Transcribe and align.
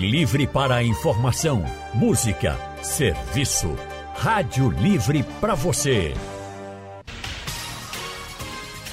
livre 0.00 0.46
para 0.46 0.76
a 0.76 0.82
informação, 0.82 1.62
música, 1.92 2.56
serviço. 2.82 3.76
Rádio 4.14 4.70
Livre 4.70 5.22
para 5.40 5.54
você. 5.54 6.14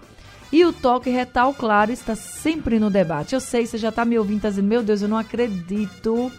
E 0.52 0.64
o 0.64 0.73
toque 0.73 1.10
retal, 1.10 1.55
claro, 1.55 1.92
está 1.92 2.16
sempre 2.16 2.80
no 2.80 2.91
debate. 2.91 3.34
Eu 3.34 3.41
sei, 3.41 3.66
você 3.66 3.78
já 3.78 3.91
está 3.91 4.05
me 4.05 4.19
ouvindo, 4.19 4.38
está 4.38 4.50
dizendo, 4.50 4.66
meu 4.66 4.83
Deus, 4.83 5.00
eu 5.00 5.09
não 5.09 5.16
acredito 5.16 6.30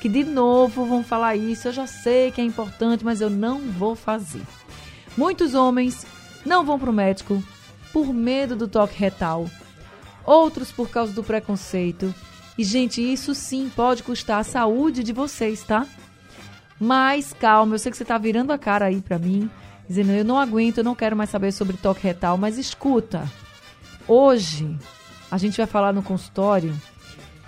que 0.00 0.08
de 0.08 0.24
novo 0.24 0.84
vão 0.84 1.04
falar 1.04 1.36
isso. 1.36 1.68
Eu 1.68 1.72
já 1.72 1.86
sei 1.86 2.32
que 2.32 2.40
é 2.40 2.44
importante, 2.44 3.04
mas 3.04 3.20
eu 3.20 3.30
não 3.30 3.60
vou 3.60 3.94
fazer. 3.94 4.42
Muitos 5.16 5.54
homens 5.54 6.04
não 6.44 6.64
vão 6.64 6.78
para 6.78 6.90
o 6.90 6.92
médico 6.92 7.42
por 7.92 8.12
medo 8.12 8.56
do 8.56 8.66
toque 8.66 8.98
retal, 8.98 9.48
outros 10.26 10.72
por 10.72 10.90
causa 10.90 11.12
do 11.12 11.22
preconceito. 11.22 12.12
E, 12.58 12.64
gente, 12.64 13.00
isso 13.00 13.34
sim 13.34 13.70
pode 13.74 14.02
custar 14.02 14.40
a 14.40 14.44
saúde 14.44 15.04
de 15.04 15.12
vocês, 15.12 15.62
tá? 15.62 15.86
Mas 16.78 17.32
calma, 17.32 17.74
eu 17.74 17.78
sei 17.78 17.90
que 17.90 17.96
você 17.96 18.02
está 18.02 18.18
virando 18.18 18.52
a 18.52 18.58
cara 18.58 18.86
aí 18.86 19.00
para 19.00 19.18
mim, 19.18 19.50
dizendo 19.88 20.12
eu 20.12 20.24
não 20.24 20.38
aguento, 20.38 20.78
eu 20.78 20.84
não 20.84 20.94
quero 20.94 21.16
mais 21.16 21.30
saber 21.30 21.52
sobre 21.52 21.76
toque 21.76 22.02
retal, 22.02 22.36
mas 22.36 22.58
escuta. 22.58 23.30
Hoje 24.06 24.76
a 25.30 25.38
gente 25.38 25.56
vai 25.56 25.66
falar 25.66 25.92
no 25.92 26.02
consultório 26.02 26.74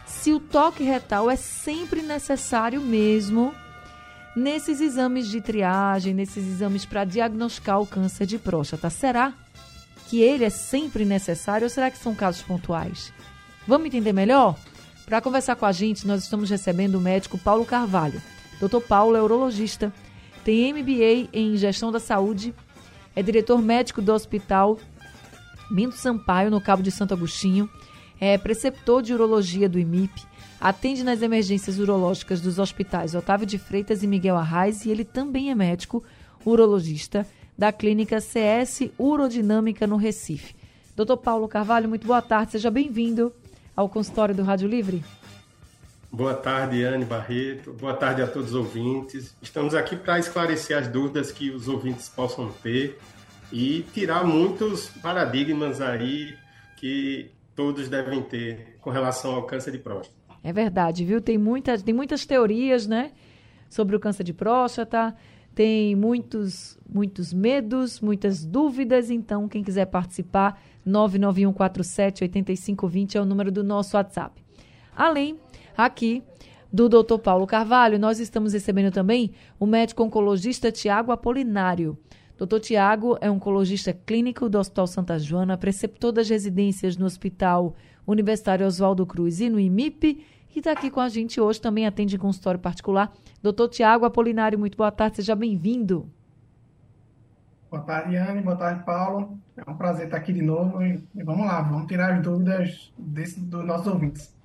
se 0.06 0.33
o 0.33 0.41
toque 0.41 0.83
retal 0.83 1.31
é 1.31 1.37
sempre 1.37 2.03
necessário 2.03 2.81
mesmo 2.81 3.55
nesses 4.34 4.81
exames 4.81 5.28
de 5.28 5.41
triagem, 5.41 6.12
nesses 6.12 6.47
exames 6.47 6.84
para 6.84 7.05
diagnosticar 7.05 7.81
o 7.81 7.87
câncer 7.87 8.27
de 8.27 8.39
próstata. 8.39 8.91
Será 8.91 9.33
que 10.09 10.20
ele 10.20 10.45
é 10.45 10.50
sempre 10.50 11.05
necessário 11.05 11.65
ou 11.65 11.70
será 11.70 11.91
que 11.91 11.98
são 11.98 12.15
casos 12.15 12.43
pontuais? 12.43 13.12
Vamos 13.67 13.87
entender 13.87 14.12
melhor? 14.12 14.56
Para 15.05 15.20
conversar 15.20 15.56
com 15.56 15.67
a 15.67 15.72
gente, 15.72 16.06
nós 16.06 16.22
estamos 16.22 16.50
recebendo 16.50 16.97
o 16.97 17.00
médico 17.00 17.39
Paulo 17.39 17.65
Carvalho. 17.65 18.20
Dr. 18.61 18.81
Paulo 18.81 19.17
é 19.17 19.23
urologista, 19.23 19.93
tem 20.45 20.73
MBA 20.73 21.29
em 21.33 21.57
Gestão 21.57 21.93
da 21.93 22.01
Saúde, 22.01 22.55
é 23.15 23.23
diretor 23.23 23.61
médico 23.61 24.01
do 24.01 24.12
Hospital 24.12 24.79
Minto 25.71 25.97
Sampaio, 25.97 26.51
no 26.51 26.61
Cabo 26.61 26.83
de 26.83 26.91
Santo 26.91 27.12
Agostinho, 27.12 27.69
é 28.21 28.39
preceptor 28.39 29.03
de 29.03 29.12
urologia 29.12 29.69
do 29.69 29.79
IMIP, 29.79 30.23
atende 30.61 31.03
nas 31.05 31.23
emergências 31.23 31.79
urológicas 31.79 32.41
dos 32.41 32.59
hospitais 32.59 33.15
Otávio 33.15 33.47
de 33.47 33.59
Freitas 33.59 34.03
e 34.03 34.07
Miguel 34.07 34.37
Arraes 34.37 34.84
e 34.84 34.91
ele 34.91 35.05
também 35.05 35.51
é 35.51 35.55
médico 35.55 36.03
urologista 36.45 37.27
da 37.59 37.73
clínica 37.73 38.21
CS 38.21 38.91
Urodinâmica 38.99 39.87
no 39.87 39.97
Recife. 39.97 40.55
Doutor 40.95 41.17
Paulo 41.19 41.49
Carvalho, 41.49 41.89
muito 41.89 42.07
boa 42.07 42.23
tarde, 42.23 42.53
seja 42.53 42.71
bem-vindo 42.71 43.33
ao 43.75 43.89
consultório 43.89 44.34
do 44.34 44.43
Rádio 44.43 44.69
Livre. 44.69 45.05
Boa 46.11 46.35
tarde, 46.35 46.85
Anne 46.85 47.05
Barreto. 47.05 47.73
Boa 47.73 47.95
tarde 47.95 48.23
a 48.23 48.27
todos 48.27 48.51
os 48.51 48.55
ouvintes. 48.55 49.35
Estamos 49.43 49.75
aqui 49.75 49.97
para 49.97 50.19
esclarecer 50.19 50.79
as 50.79 50.89
dúvidas 50.89 51.31
que 51.31 51.51
os 51.51 51.69
ouvintes 51.69 52.09
possam 52.09 52.51
ter 52.62 52.99
e 53.53 53.85
tirar 53.93 54.25
muitos 54.25 54.89
paradigmas 54.89 55.81
aí 55.81 56.34
que 56.77 57.31
todos 57.55 57.89
devem 57.89 58.23
ter 58.23 58.77
com 58.81 58.91
relação 58.91 59.34
ao 59.34 59.45
câncer 59.45 59.72
de 59.72 59.78
próstata. 59.78 60.16
É 60.43 60.53
verdade, 60.53 61.05
viu? 61.05 61.21
Tem, 61.21 61.37
muita, 61.37 61.77
tem 61.78 61.95
muitas 61.95 62.25
teorias, 62.25 62.87
né? 62.87 63.12
Sobre 63.69 63.97
o 63.97 64.00
câncer 64.00 64.22
de 64.22 64.33
próstata, 64.33 65.15
tem 65.55 65.97
muitos, 65.97 66.78
muitos 66.89 67.33
medos, 67.33 68.00
muitas 68.00 68.45
dúvidas. 68.45 69.11
Então, 69.11 69.49
quem 69.49 69.65
quiser 69.65 69.87
participar, 69.87 70.62
991478520 70.87 73.16
é 73.16 73.21
o 73.21 73.25
número 73.25 73.50
do 73.50 73.65
nosso 73.65 73.97
WhatsApp. 73.97 74.41
Além, 74.95 75.37
aqui, 75.84 76.22
do 76.72 76.88
Dr. 76.88 77.19
Paulo 77.19 77.47
Carvalho, 77.47 77.98
nós 77.98 78.20
estamos 78.20 78.53
recebendo 78.53 78.92
também 78.92 79.32
o 79.59 79.66
médico 79.66 80.03
oncologista 80.03 80.72
Tiago 80.72 81.12
Apolinário. 81.12 81.97
Dr. 82.38 82.59
Tiago 82.60 83.16
é 83.20 83.31
oncologista 83.31 83.94
clínico 83.94 84.48
do 84.48 84.59
Hospital 84.59 84.86
Santa 84.86 85.19
Joana, 85.19 85.56
preceptor 85.56 86.12
das 86.12 86.28
residências 86.28 86.97
no 86.97 87.06
Hospital 87.06 87.75
Universitário 88.06 88.66
Oswaldo 88.66 89.06
Cruz 89.06 89.41
e 89.41 89.48
no 89.48 89.59
IMIP, 89.59 90.22
e 90.54 90.59
está 90.59 90.72
aqui 90.72 90.91
com 90.91 91.00
a 91.00 91.09
gente 91.09 91.41
hoje, 91.41 91.60
também 91.60 91.86
atende 91.86 92.16
consultório 92.19 92.60
particular. 92.60 93.12
Doutor 93.42 93.69
Tiago 93.69 94.04
Apolinário, 94.04 94.59
muito 94.59 94.76
boa 94.76 94.91
tarde, 94.91 95.16
seja 95.16 95.34
bem-vindo. 95.34 96.10
Boa 97.70 97.82
tarde, 97.82 98.16
Anne, 98.16 98.42
boa 98.42 98.56
tarde, 98.56 98.84
Paulo. 98.84 99.38
É 99.56 99.70
um 99.70 99.76
prazer 99.76 100.06
estar 100.06 100.19
aqui 100.19 100.32
de 100.32 100.41
novo 100.41 100.82
e, 100.82 101.03
vamos 101.25 101.47
lá, 101.47 101.60
vamos 101.62 101.86
tirar 101.86 102.15
as 102.15 102.22
dúvidas 102.22 102.92
desse, 102.97 103.41
dos 103.41 103.65
nossos 103.65 103.86
ouvintes. 103.86 104.35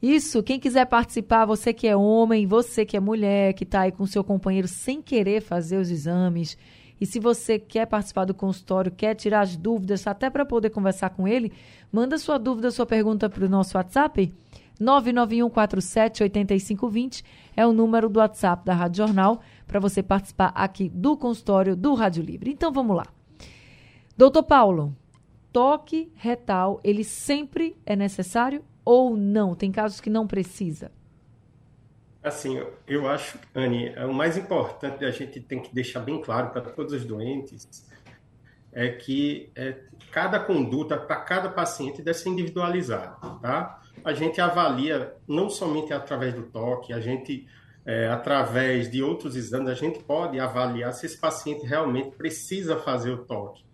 Isso, 0.00 0.42
quem 0.42 0.60
quiser 0.60 0.86
participar, 0.86 1.44
você 1.44 1.72
que 1.72 1.88
é 1.88 1.96
homem, 1.96 2.46
você 2.46 2.86
que 2.86 2.96
é 2.96 3.00
mulher, 3.00 3.52
que 3.54 3.64
está 3.64 3.80
aí 3.80 3.92
com 3.92 4.06
seu 4.06 4.22
companheiro 4.22 4.68
sem 4.68 5.02
querer 5.02 5.40
fazer 5.40 5.76
os 5.76 5.90
exames, 5.90 6.56
e 7.00 7.06
se 7.06 7.20
você 7.20 7.58
quer 7.58 7.86
participar 7.86 8.24
do 8.24 8.34
consultório, 8.34 8.92
quer 8.92 9.14
tirar 9.14 9.40
as 9.40 9.56
dúvidas, 9.56 10.06
até 10.06 10.28
para 10.30 10.44
poder 10.44 10.70
conversar 10.70 11.10
com 11.10 11.26
ele, 11.26 11.52
manda 11.92 12.18
sua 12.18 12.38
dúvida, 12.38 12.70
sua 12.70 12.86
pergunta 12.86 13.28
para 13.28 13.44
o 13.44 13.48
nosso 13.48 13.76
WhatsApp. 13.76 14.32
991478520 14.80 17.24
é 17.56 17.66
o 17.66 17.72
número 17.72 18.08
do 18.08 18.20
WhatsApp 18.20 18.64
da 18.64 18.74
Rádio 18.74 19.04
Jornal 19.04 19.40
para 19.66 19.80
você 19.80 20.00
participar 20.02 20.52
aqui 20.54 20.88
do 20.88 21.16
consultório 21.16 21.74
do 21.74 21.94
Rádio 21.94 22.22
Livre. 22.22 22.52
Então 22.52 22.72
vamos 22.72 22.96
lá. 22.96 23.06
Doutor 24.16 24.44
Paulo, 24.44 24.96
toque 25.52 26.12
retal, 26.14 26.80
ele 26.84 27.02
sempre 27.04 27.76
é 27.84 27.96
necessário 27.96 28.62
ou 28.88 29.14
não? 29.14 29.54
Tem 29.54 29.70
casos 29.70 30.00
que 30.00 30.08
não 30.08 30.26
precisa? 30.26 30.90
Assim, 32.22 32.58
eu 32.86 33.06
acho, 33.06 33.38
Anne, 33.54 33.88
é 33.88 34.06
o 34.06 34.14
mais 34.14 34.38
importante 34.38 35.04
a 35.04 35.10
gente 35.10 35.40
tem 35.40 35.60
que 35.60 35.74
deixar 35.74 36.00
bem 36.00 36.22
claro 36.22 36.48
para 36.48 36.62
todos 36.62 36.94
os 36.94 37.04
doentes 37.04 37.86
é 38.72 38.88
que 38.88 39.50
é, 39.54 39.76
cada 40.10 40.40
conduta 40.40 40.96
para 40.96 41.16
cada 41.16 41.50
paciente 41.50 42.00
deve 42.00 42.16
ser 42.16 42.30
individualizada, 42.30 43.16
tá? 43.42 43.78
A 44.02 44.14
gente 44.14 44.40
avalia 44.40 45.14
não 45.26 45.50
somente 45.50 45.92
através 45.92 46.32
do 46.32 46.44
toque, 46.44 46.92
a 46.92 47.00
gente 47.00 47.46
é, 47.84 48.08
através 48.08 48.90
de 48.90 49.02
outros 49.02 49.36
exames 49.36 49.68
a 49.68 49.74
gente 49.74 50.02
pode 50.02 50.40
avaliar 50.40 50.94
se 50.94 51.04
esse 51.04 51.18
paciente 51.18 51.66
realmente 51.66 52.16
precisa 52.16 52.78
fazer 52.78 53.10
o 53.10 53.24
toque, 53.24 53.64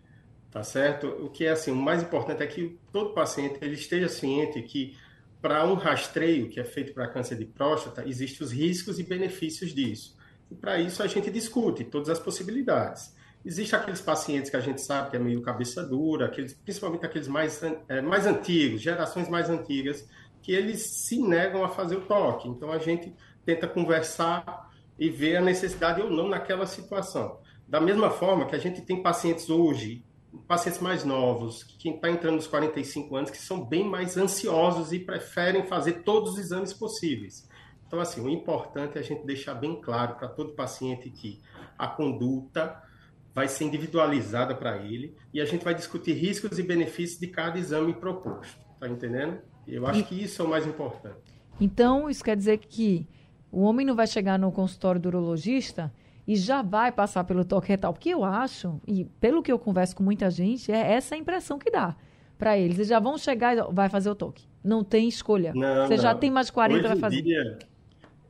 tá 0.50 0.62
certo? 0.64 1.06
O 1.06 1.30
que 1.30 1.44
é 1.44 1.50
assim, 1.50 1.70
o 1.70 1.76
mais 1.76 2.02
importante 2.02 2.42
é 2.42 2.46
que 2.46 2.78
todo 2.92 3.14
paciente 3.14 3.58
ele 3.62 3.74
esteja 3.74 4.08
ciente 4.08 4.60
que 4.62 4.96
para 5.44 5.62
um 5.66 5.74
rastreio 5.74 6.48
que 6.48 6.58
é 6.58 6.64
feito 6.64 6.94
para 6.94 7.06
câncer 7.06 7.36
de 7.36 7.44
próstata, 7.44 8.02
existem 8.08 8.46
os 8.46 8.50
riscos 8.50 8.98
e 8.98 9.02
benefícios 9.02 9.74
disso. 9.74 10.16
E 10.50 10.54
para 10.54 10.80
isso 10.80 11.02
a 11.02 11.06
gente 11.06 11.30
discute 11.30 11.84
todas 11.84 12.08
as 12.08 12.18
possibilidades. 12.18 13.14
Existem 13.44 13.78
aqueles 13.78 14.00
pacientes 14.00 14.48
que 14.48 14.56
a 14.56 14.60
gente 14.60 14.80
sabe 14.80 15.10
que 15.10 15.16
é 15.16 15.18
meio 15.18 15.42
cabeça 15.42 15.84
dura, 15.84 16.24
aqueles, 16.24 16.54
principalmente 16.54 17.04
aqueles 17.04 17.28
mais, 17.28 17.62
é, 17.62 18.00
mais 18.00 18.26
antigos, 18.26 18.80
gerações 18.80 19.28
mais 19.28 19.50
antigas, 19.50 20.08
que 20.40 20.50
eles 20.50 20.80
se 20.80 21.20
negam 21.20 21.62
a 21.62 21.68
fazer 21.68 21.96
o 21.96 22.06
toque. 22.06 22.48
Então 22.48 22.72
a 22.72 22.78
gente 22.78 23.14
tenta 23.44 23.68
conversar 23.68 24.70
e 24.98 25.10
ver 25.10 25.36
a 25.36 25.42
necessidade 25.42 26.00
ou 26.00 26.10
não 26.10 26.26
naquela 26.26 26.64
situação. 26.64 27.38
Da 27.68 27.82
mesma 27.82 28.08
forma 28.08 28.46
que 28.46 28.56
a 28.56 28.58
gente 28.58 28.80
tem 28.80 29.02
pacientes 29.02 29.50
hoje 29.50 30.02
pacientes 30.46 30.80
mais 30.80 31.04
novos, 31.04 31.62
quem 31.78 31.94
está 31.94 32.10
entrando 32.10 32.36
nos 32.36 32.46
45 32.46 33.16
anos, 33.16 33.30
que 33.30 33.38
são 33.38 33.64
bem 33.64 33.84
mais 33.84 34.16
ansiosos 34.16 34.92
e 34.92 34.98
preferem 34.98 35.66
fazer 35.66 36.02
todos 36.02 36.32
os 36.32 36.38
exames 36.38 36.72
possíveis. 36.72 37.48
Então, 37.86 38.00
assim, 38.00 38.20
o 38.20 38.28
importante 38.28 38.96
é 38.96 39.00
a 39.00 39.04
gente 39.04 39.24
deixar 39.24 39.54
bem 39.54 39.80
claro 39.80 40.16
para 40.16 40.28
todo 40.28 40.54
paciente 40.54 41.10
que 41.10 41.40
a 41.78 41.86
conduta 41.86 42.82
vai 43.34 43.48
ser 43.48 43.64
individualizada 43.64 44.54
para 44.54 44.78
ele 44.78 45.16
e 45.32 45.40
a 45.40 45.44
gente 45.44 45.64
vai 45.64 45.74
discutir 45.74 46.12
riscos 46.12 46.58
e 46.58 46.62
benefícios 46.62 47.18
de 47.18 47.26
cada 47.26 47.58
exame 47.58 47.92
proposto. 47.92 48.64
Tá 48.78 48.88
entendendo? 48.88 49.38
Eu 49.66 49.86
acho 49.86 50.04
que 50.04 50.22
isso 50.22 50.42
é 50.42 50.44
o 50.44 50.48
mais 50.48 50.66
importante. 50.66 51.34
Então, 51.60 52.08
isso 52.10 52.22
quer 52.22 52.36
dizer 52.36 52.58
que 52.58 53.08
o 53.50 53.62
homem 53.62 53.86
não 53.86 53.94
vai 53.94 54.06
chegar 54.06 54.38
no 54.38 54.50
consultório 54.50 55.00
do 55.00 55.08
urologista 55.08 55.92
e 56.26 56.36
já 56.36 56.62
vai 56.62 56.90
passar 56.90 57.24
pelo 57.24 57.44
toque 57.44 57.68
retal. 57.68 57.92
Porque 57.92 58.10
eu 58.10 58.24
acho, 58.24 58.80
e 58.86 59.04
pelo 59.04 59.42
que 59.42 59.52
eu 59.52 59.58
converso 59.58 59.96
com 59.96 60.02
muita 60.02 60.30
gente, 60.30 60.72
é 60.72 60.92
essa 60.92 61.14
a 61.14 61.18
impressão 61.18 61.58
que 61.58 61.70
dá 61.70 61.96
para 62.38 62.58
eles. 62.58 62.76
Eles 62.76 62.88
já 62.88 62.98
vão 62.98 63.16
chegar 63.18 63.56
e 63.56 63.62
vai 63.72 63.88
fazer 63.88 64.10
o 64.10 64.14
toque. 64.14 64.46
Não 64.62 64.82
tem 64.82 65.08
escolha. 65.08 65.52
Não, 65.54 65.86
Você 65.86 65.96
não. 65.96 66.02
já 66.02 66.14
tem 66.14 66.30
mais 66.30 66.46
de 66.46 66.52
40 66.52 66.78
Hoje 66.78 66.88
vai 66.88 66.96
fazer. 66.98 67.22
Dia, 67.22 67.58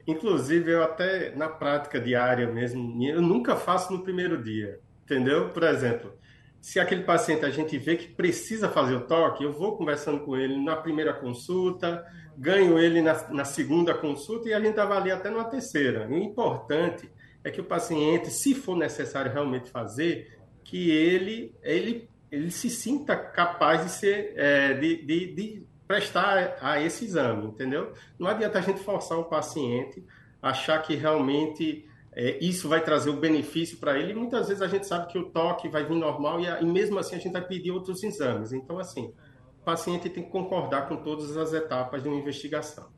Inclusive, 0.06 0.70
eu 0.70 0.82
até 0.82 1.34
na 1.34 1.48
prática 1.48 1.98
diária 1.98 2.46
mesmo, 2.46 3.02
eu 3.02 3.22
nunca 3.22 3.56
faço 3.56 3.92
no 3.92 4.02
primeiro 4.02 4.42
dia, 4.42 4.78
entendeu? 5.02 5.48
Por 5.48 5.62
exemplo, 5.62 6.12
se 6.60 6.78
aquele 6.78 7.04
paciente 7.04 7.44
a 7.44 7.50
gente 7.50 7.78
vê 7.78 7.96
que 7.96 8.08
precisa 8.08 8.68
fazer 8.68 8.94
o 8.96 9.06
toque, 9.06 9.44
eu 9.44 9.52
vou 9.52 9.76
conversando 9.76 10.20
com 10.20 10.36
ele 10.36 10.62
na 10.62 10.76
primeira 10.76 11.14
consulta, 11.14 12.04
ganho 12.36 12.78
ele 12.78 13.00
na, 13.00 13.28
na 13.30 13.44
segunda 13.44 13.94
consulta 13.94 14.48
e 14.48 14.52
a 14.52 14.60
gente 14.60 14.78
avalia 14.78 15.14
até 15.14 15.30
na 15.30 15.44
terceira. 15.44 16.06
O 16.06 16.16
importante 16.16 17.10
é 17.44 17.50
que 17.50 17.60
o 17.60 17.64
paciente, 17.64 18.30
se 18.30 18.54
for 18.54 18.76
necessário 18.76 19.30
realmente 19.30 19.70
fazer, 19.70 20.38
que 20.64 20.90
ele, 20.90 21.54
ele, 21.62 22.08
ele 22.32 22.50
se 22.50 22.70
sinta 22.70 23.14
capaz 23.14 23.84
de 23.84 23.90
ser, 23.90 24.32
é, 24.34 24.72
de, 24.74 25.04
de, 25.04 25.34
de 25.34 25.66
prestar 25.86 26.56
a 26.60 26.80
esse 26.80 27.04
exame, 27.04 27.46
entendeu? 27.46 27.92
Não 28.18 28.26
adianta 28.26 28.58
a 28.58 28.62
gente 28.62 28.80
forçar 28.80 29.18
o 29.18 29.24
paciente, 29.24 30.02
achar 30.40 30.80
que 30.82 30.94
realmente 30.94 31.86
é, 32.12 32.38
isso 32.42 32.68
vai 32.68 32.82
trazer 32.82 33.10
o 33.10 33.16
benefício 33.20 33.76
para 33.78 33.98
ele. 33.98 34.14
Muitas 34.14 34.48
vezes 34.48 34.62
a 34.62 34.68
gente 34.68 34.86
sabe 34.86 35.12
que 35.12 35.18
o 35.18 35.24
toque 35.30 35.68
vai 35.68 35.84
vir 35.84 35.96
normal 35.96 36.40
e, 36.40 36.46
e, 36.46 36.64
mesmo 36.64 36.98
assim 36.98 37.16
a 37.16 37.18
gente 37.18 37.32
vai 37.32 37.46
pedir 37.46 37.70
outros 37.70 38.02
exames. 38.02 38.52
Então, 38.52 38.78
assim, 38.78 39.12
o 39.60 39.64
paciente 39.64 40.08
tem 40.08 40.24
que 40.24 40.30
concordar 40.30 40.88
com 40.88 40.96
todas 40.96 41.36
as 41.36 41.52
etapas 41.52 42.02
de 42.02 42.08
uma 42.08 42.18
investigação. 42.18 42.88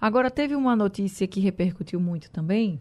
Agora, 0.00 0.30
teve 0.30 0.56
uma 0.56 0.74
notícia 0.74 1.26
que 1.28 1.40
repercutiu 1.40 2.00
muito 2.00 2.30
também, 2.30 2.80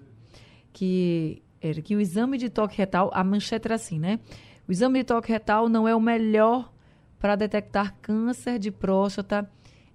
que 0.73 1.41
era 1.61 1.81
que 1.81 1.95
o 1.95 2.01
exame 2.01 2.37
de 2.37 2.49
toque 2.49 2.77
retal, 2.77 3.11
a 3.13 3.23
manchete 3.23 3.67
era 3.67 3.75
assim, 3.75 3.99
né? 3.99 4.19
O 4.67 4.71
exame 4.71 4.99
de 4.99 5.05
toque 5.05 5.31
retal 5.31 5.69
não 5.69 5.87
é 5.87 5.95
o 5.95 6.01
melhor 6.01 6.71
para 7.19 7.35
detectar 7.35 7.95
câncer 8.01 8.57
de 8.57 8.71
próstata 8.71 9.49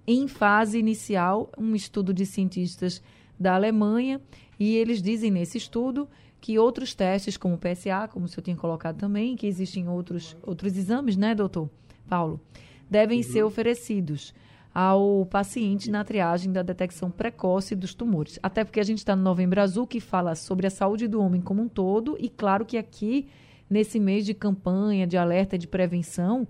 em 0.07 0.29
fase 0.29 0.79
inicial, 0.79 1.51
um 1.59 1.75
estudo 1.75 2.15
de 2.15 2.25
cientistas 2.25 3.03
da 3.39 3.55
Alemanha 3.55 4.21
e 4.59 4.77
eles 4.77 5.03
dizem 5.03 5.31
nesse 5.31 5.59
estudo 5.59 6.09
que 6.41 6.59
outros 6.59 6.95
testes, 6.95 7.37
como 7.37 7.57
o 7.57 7.59
PSA, 7.59 8.09
como 8.13 8.27
o 8.27 8.29
senhor 8.29 8.43
tinha 8.43 8.57
colocado 8.57 8.99
também, 8.99 9.35
que 9.35 9.47
existem 9.47 9.89
outros, 9.89 10.37
outros 10.43 10.77
exames, 10.77 11.17
né, 11.17 11.35
doutor 11.35 11.69
Paulo, 12.09 12.41
devem 12.89 13.19
uhum. 13.19 13.25
ser 13.25 13.43
oferecidos 13.43 14.33
ao 14.79 15.25
paciente 15.25 15.91
na 15.91 16.05
triagem 16.05 16.53
da 16.53 16.61
detecção 16.61 17.11
precoce 17.11 17.75
dos 17.75 17.95
tumores. 17.95 18.39
Até 18.43 18.63
porque 18.63 18.79
a 18.79 18.83
gente 18.83 18.99
está 18.99 19.17
no 19.17 19.23
Novembro 19.23 19.59
Azul, 19.59 19.87
que 19.87 20.01
fala 20.01 20.35
sobre 20.35 20.67
a 20.67 20.71
saúde 20.71 21.09
do 21.09 21.19
homem 21.19 21.41
como 21.41 21.63
um 21.63 21.69
todo, 21.69 22.15
e 22.21 22.29
claro 22.29 22.63
que 22.63 22.77
aqui, 22.77 23.27
nesse 23.71 23.99
mês 23.99 24.27
de 24.27 24.35
campanha, 24.35 25.07
de 25.07 25.17
alerta, 25.17 25.57
de 25.57 25.67
prevenção, 25.67 26.47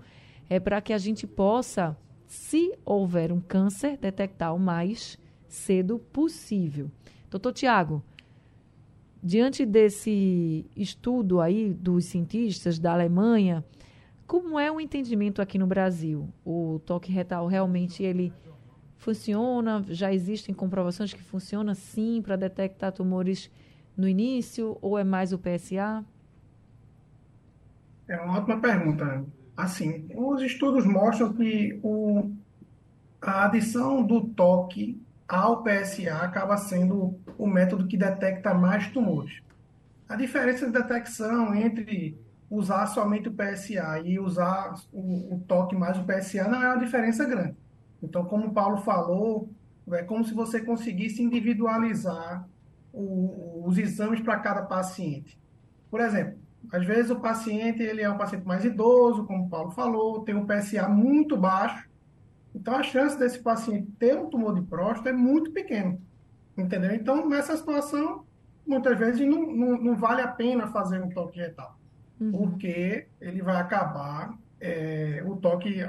é 0.51 0.59
para 0.59 0.81
que 0.81 0.93
a 0.93 0.99
gente 0.99 1.25
possa, 1.25 1.97
se 2.27 2.77
houver 2.85 3.31
um 3.31 3.41
câncer, 3.41 3.97
detectar 3.97 4.53
o 4.53 4.59
mais 4.59 5.17
cedo 5.47 6.01
possível. 6.13 6.91
Doutor 7.31 7.53
Tiago, 7.53 8.03
diante 9.23 9.65
desse 9.65 10.67
estudo 10.75 11.41
aí 11.41 11.73
dos 11.73 12.07
cientistas 12.07 12.77
da 12.77 12.93
Alemanha, 12.93 13.65
como 14.27 14.59
é 14.59 14.71
o 14.71 14.81
entendimento 14.81 15.41
aqui 15.41 15.59
no 15.59 15.67
Brasil? 15.67 16.29
O 16.45 16.81
toque 16.85 17.13
retal 17.13 17.47
realmente 17.47 18.03
ele 18.03 18.33
funciona? 18.97 19.85
Já 19.89 20.13
existem 20.13 20.55
comprovações 20.55 21.13
que 21.13 21.23
funciona 21.23 21.75
sim 21.75 22.21
para 22.23 22.37
detectar 22.37 22.93
tumores 22.93 23.51
no 23.97 24.09
início 24.09 24.77
ou 24.83 24.99
é 24.99 25.05
mais 25.05 25.33
o 25.33 25.39
PSA? 25.39 26.05
É 28.09 28.21
uma 28.21 28.39
ótima 28.39 28.61
pergunta. 28.61 29.25
Assim, 29.57 30.07
os 30.15 30.43
estudos 30.43 30.85
mostram 30.85 31.33
que 31.33 31.79
o, 31.83 32.31
a 33.23 33.47
adição 33.47 34.03
do 34.03 34.23
toque 34.29 35.01
ao 35.27 35.63
PSA 35.63 36.15
acaba 36.21 36.57
sendo 36.57 37.19
o 37.39 37.47
método 37.47 37.87
que 37.87 37.97
detecta 37.97 38.55
mais 38.55 38.89
tumores. 38.91 39.41
A 40.09 40.15
diferença 40.15 40.67
de 40.67 40.73
detecção 40.73 41.55
entre 41.55 42.17
usar 42.51 42.87
somente 42.87 43.29
o 43.29 43.33
PSA 43.33 44.01
e 44.05 44.19
usar 44.19 44.75
o, 44.93 45.35
o 45.35 45.41
toque 45.47 45.75
mais 45.75 45.99
o 45.99 46.05
PSA 46.05 46.49
não 46.49 46.63
é 46.63 46.69
uma 46.69 46.85
diferença 46.85 47.25
grande. 47.25 47.57
Então, 48.03 48.25
como 48.25 48.49
o 48.49 48.53
Paulo 48.53 48.79
falou, 48.79 49.51
é 49.93 50.03
como 50.03 50.25
se 50.25 50.35
você 50.35 50.61
conseguisse 50.61 51.23
individualizar 51.23 52.47
o, 52.93 53.65
os 53.67 53.79
exames 53.79 54.21
para 54.21 54.39
cada 54.39 54.63
paciente. 54.63 55.39
Por 55.91 56.01
exemplo, 56.01 56.39
às 56.73 56.85
vezes 56.85 57.11
o 57.11 57.21
paciente 57.21 57.83
ele 57.83 58.03
é 58.03 58.11
um 58.11 58.19
paciente 58.19 58.47
mais 58.47 58.65
idoso, 58.65 59.25
como 59.25 59.47
o 59.47 59.49
Paulo 59.49 59.71
falou, 59.71 60.23
tem 60.23 60.35
um 60.35 60.47
PSA 60.47 60.89
muito 60.89 61.37
baixo, 61.37 61.89
então, 62.57 62.75
a 62.75 62.83
chance 62.83 63.19
desse 63.19 63.39
paciente 63.39 63.93
ter 63.99 64.17
um 64.17 64.31
tumor 64.31 64.55
de 64.55 64.63
próstata 64.63 65.11
é 65.11 65.13
muito 65.13 65.53
pequena, 65.53 65.99
entendeu? 66.57 66.95
Então, 66.95 67.29
nessa 67.29 67.55
situação, 67.55 68.25
muitas 68.67 68.99
vezes 68.99 69.21
não, 69.29 69.43
não, 69.53 69.79
não 69.79 69.95
vale 69.95 70.23
a 70.23 70.29
pena 70.29 70.67
fazer 70.69 71.03
um 71.03 71.11
toque 71.11 71.39
retal, 71.39 71.79
uhum. 72.21 72.33
porque 72.33 73.07
ele 73.21 73.43
vai 73.43 73.57
acabar, 73.57 74.37
é, 74.61 75.23
o 75.25 75.37
toque 75.37 75.81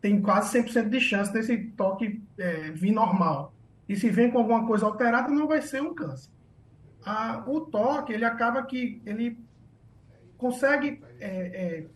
tem 0.00 0.20
quase 0.20 0.58
100% 0.58 0.88
de 0.88 1.00
chance 1.00 1.32
desse 1.32 1.56
toque 1.76 2.22
é, 2.38 2.70
vir 2.70 2.92
normal. 2.92 3.52
E 3.88 3.96
se 3.96 4.08
vem 4.10 4.30
com 4.30 4.38
alguma 4.38 4.66
coisa 4.66 4.86
alterada, 4.86 5.28
não 5.28 5.46
vai 5.46 5.62
ser 5.62 5.80
um 5.80 5.94
câncer. 5.94 6.30
O 7.46 7.60
toque, 7.60 8.12
ele 8.12 8.24
acaba 8.24 8.62
que 8.64 9.00
ele 9.06 9.38
consegue 10.36 11.00
é, 11.20 11.28
é 11.28 11.86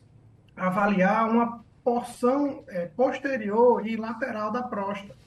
avaliar 0.56 1.28
uma 1.28 1.64
porção 1.82 2.62
é, 2.68 2.86
posterior 2.86 3.86
e 3.86 3.96
lateral 3.96 4.52
da 4.52 4.62
próstata. 4.62 5.18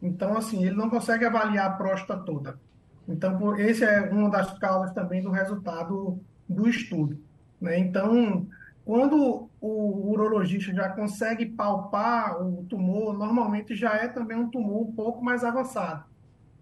Então, 0.00 0.36
assim, 0.36 0.64
ele 0.64 0.76
não 0.76 0.88
consegue 0.88 1.24
avaliar 1.24 1.66
a 1.66 1.74
próstata 1.74 2.22
toda. 2.22 2.58
Então, 3.06 3.56
esse 3.56 3.84
é 3.84 4.00
uma 4.10 4.30
das 4.30 4.56
causas 4.58 4.92
também 4.92 5.22
do 5.22 5.30
resultado 5.30 6.20
do 6.48 6.68
estudo. 6.68 7.20
Né? 7.60 7.78
Então, 7.78 8.46
quando 8.84 9.50
o 9.60 10.10
urologista 10.10 10.72
já 10.72 10.88
consegue 10.88 11.46
palpar 11.46 12.42
o 12.42 12.64
tumor, 12.64 13.16
normalmente 13.16 13.74
já 13.74 13.94
é 13.94 14.08
também 14.08 14.36
um 14.36 14.48
tumor 14.48 14.88
um 14.88 14.92
pouco 14.92 15.22
mais 15.22 15.44
avançado, 15.44 16.04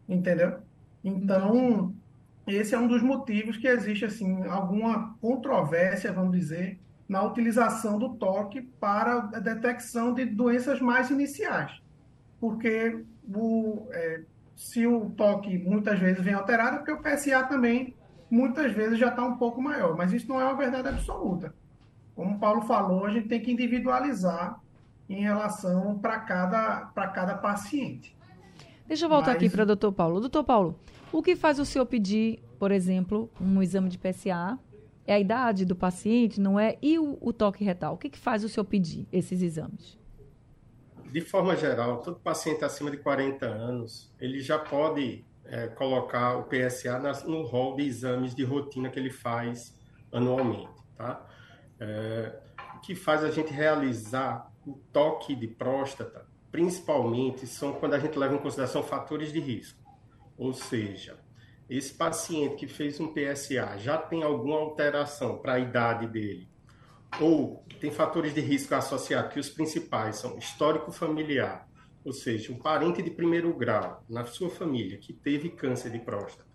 entendeu? 0.08 0.58
Então, 1.04 1.94
esse 2.46 2.75
é 2.75 2.78
um 2.78 2.88
dos 2.88 3.02
motivos 3.02 3.56
que 3.56 3.69
existe 3.69 4.04
assim 4.04 4.44
alguma 4.44 5.14
controvérsia, 5.20 6.12
vamos 6.12 6.32
dizer, 6.32 6.81
na 7.08 7.22
utilização 7.22 7.99
do 7.99 8.14
toque 8.14 8.62
para 8.81 9.31
a 9.32 9.38
detecção 9.38 10.12
de 10.12 10.25
doenças 10.25 10.81
mais 10.81 11.10
iniciais. 11.10 11.81
Porque 12.40 13.04
o, 13.32 13.87
é, 13.92 14.22
se 14.56 14.87
o 14.87 15.10
toque 15.10 15.58
muitas 15.58 15.99
vezes 15.99 16.22
vem 16.22 16.34
alterado, 16.34 16.78
porque 16.78 16.92
o 16.92 17.00
PSA 17.00 17.44
também 17.44 17.94
muitas 18.31 18.73
vezes 18.73 18.99
já 18.99 19.08
está 19.08 19.25
um 19.25 19.37
pouco 19.37 19.61
maior. 19.61 19.96
Mas 19.96 20.12
isso 20.12 20.28
não 20.28 20.40
é 20.40 20.44
uma 20.44 20.56
verdade 20.56 20.88
absoluta. 20.88 21.55
Como 22.14 22.37
o 22.37 22.38
Paulo 22.38 22.62
falou, 22.62 23.04
a 23.04 23.11
gente 23.11 23.28
tem 23.28 23.40
que 23.40 23.52
individualizar 23.52 24.61
em 25.09 25.23
relação 25.23 25.99
para 25.99 26.18
cada, 26.21 26.87
cada 27.14 27.35
paciente. 27.35 28.16
Deixa 28.87 29.04
eu 29.04 29.09
voltar 29.09 29.35
Mas... 29.35 29.37
aqui 29.37 29.50
para 29.50 29.62
o 29.62 29.66
doutor 29.66 29.92
Paulo. 29.92 30.21
Doutor 30.21 30.45
Paulo, 30.45 30.78
o 31.12 31.23
que 31.23 31.37
faz 31.37 31.59
o 31.59 31.64
senhor 31.64 31.87
pedir, 31.87 32.40
por 32.59 32.71
exemplo, 32.71 33.30
um 33.40 33.62
exame 33.62 33.88
de 33.88 33.99
PSA 33.99 34.59
é 35.06 35.14
a 35.14 35.21
idade 35.21 35.64
do 35.64 35.76
paciente, 35.76 36.40
não 36.40 36.59
é? 36.59 36.76
E 36.83 36.99
o, 36.99 37.18
o 37.21 37.33
toque 37.33 37.62
retal? 37.62 37.95
O 37.95 37.97
que, 37.97 38.11
que 38.11 38.18
faz 38.18 38.42
o 38.42 38.49
senhor 38.49 38.64
pedir 38.64 39.06
esses 39.12 39.42
exames? 39.42 39.99
De 41.12 41.21
forma 41.21 41.54
geral, 41.56 41.99
todo 41.99 42.18
paciente 42.18 42.64
acima 42.64 42.90
de 42.90 42.97
40 42.97 43.47
anos, 43.47 44.12
ele 44.21 44.40
já 44.40 44.59
pode 44.59 45.25
é, 45.49 45.69
colocar 45.69 46.37
o 46.37 46.45
PSA 46.45 46.99
na, 46.99 47.12
no 47.25 47.43
rol 47.43 47.76
de 47.76 47.83
exames 47.85 48.35
de 48.35 48.45
rotina 48.45 48.88
que 48.88 48.99
ele 48.99 49.11
faz 49.11 49.79
anualmente, 50.12 50.83
tá? 50.97 51.26
É, 51.79 52.41
que 52.83 52.95
faz 52.95 53.25
a 53.25 53.31
gente 53.31 53.53
realizar 53.53 54.50
o 54.67 54.75
toque 54.93 55.35
de 55.35 55.47
próstata, 55.47 56.26
principalmente, 56.50 57.47
são 57.47 57.73
quando 57.73 57.95
a 57.95 57.99
gente 57.99 58.19
leva 58.19 58.35
em 58.35 58.38
consideração 58.38 58.83
fatores 58.83 59.33
de 59.33 59.41
risco. 59.41 59.79
Ou 60.37 60.53
seja, 60.53 61.19
esse 61.69 61.95
paciente 61.95 62.57
que 62.57 62.67
fez 62.67 63.00
um 63.00 63.12
PSA 63.12 63.76
já 63.79 63.99
tem 63.99 64.23
alguma 64.23 64.57
alteração 64.57 65.38
para 65.38 65.55
a 65.55 65.59
idade 65.59 66.07
dele, 66.07 66.49
ou 67.21 67.65
tem 67.81 67.91
fatores 67.91 68.35
de 68.35 68.41
risco 68.41 68.75
associados, 68.75 69.33
que 69.33 69.41
os 69.41 69.49
principais 69.49 70.17
são 70.17 70.38
histórico 70.38 70.93
familiar, 70.93 71.67
ou 72.06 72.12
seja, 72.12 72.52
um 72.52 72.56
parente 72.56 73.02
de 73.02 73.10
primeiro 73.10 73.52
grau 73.52 74.04
na 74.08 74.25
sua 74.25 74.48
família 74.48 74.96
que 74.96 75.12
teve 75.12 75.48
câncer 75.48 75.90
de 75.90 75.98
próstata, 75.98 76.48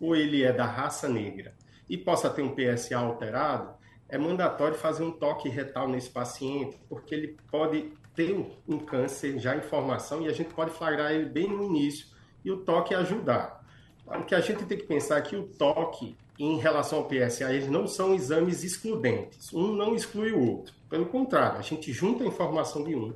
ou 0.00 0.16
ele 0.16 0.42
é 0.42 0.50
da 0.50 0.64
raça 0.64 1.06
negra 1.06 1.54
e 1.86 1.98
possa 1.98 2.30
ter 2.30 2.40
um 2.40 2.54
PSA 2.54 2.96
alterado, 2.96 3.74
é 4.08 4.16
mandatório 4.16 4.74
fazer 4.74 5.04
um 5.04 5.12
toque 5.12 5.46
retal 5.50 5.86
nesse 5.86 6.08
paciente, 6.08 6.78
porque 6.88 7.14
ele 7.14 7.36
pode 7.50 7.92
ter 8.14 8.34
um 8.66 8.78
câncer 8.78 9.38
já 9.38 9.54
em 9.54 9.60
formação 9.60 10.22
e 10.22 10.28
a 10.28 10.32
gente 10.32 10.54
pode 10.54 10.70
flagrar 10.70 11.12
ele 11.12 11.26
bem 11.26 11.48
no 11.48 11.62
início 11.62 12.06
e 12.42 12.50
o 12.50 12.64
toque 12.64 12.94
ajudar. 12.94 13.62
O 14.06 14.24
que 14.24 14.34
a 14.34 14.40
gente 14.40 14.64
tem 14.64 14.78
que 14.78 14.86
pensar 14.86 15.18
é 15.18 15.22
que 15.22 15.36
o 15.36 15.48
toque 15.48 16.16
em 16.38 16.56
relação 16.56 17.00
ao 17.00 17.08
PSA, 17.08 17.52
eles 17.52 17.68
não 17.68 17.86
são 17.86 18.14
exames 18.14 18.64
excludentes. 18.64 19.52
Um 19.52 19.74
não 19.74 19.94
exclui 19.94 20.32
o 20.32 20.50
outro. 20.50 20.74
Pelo 20.88 21.06
contrário, 21.06 21.58
a 21.58 21.62
gente 21.62 21.92
junta 21.92 22.24
a 22.24 22.26
informação 22.26 22.82
de 22.82 22.94
um, 22.94 23.14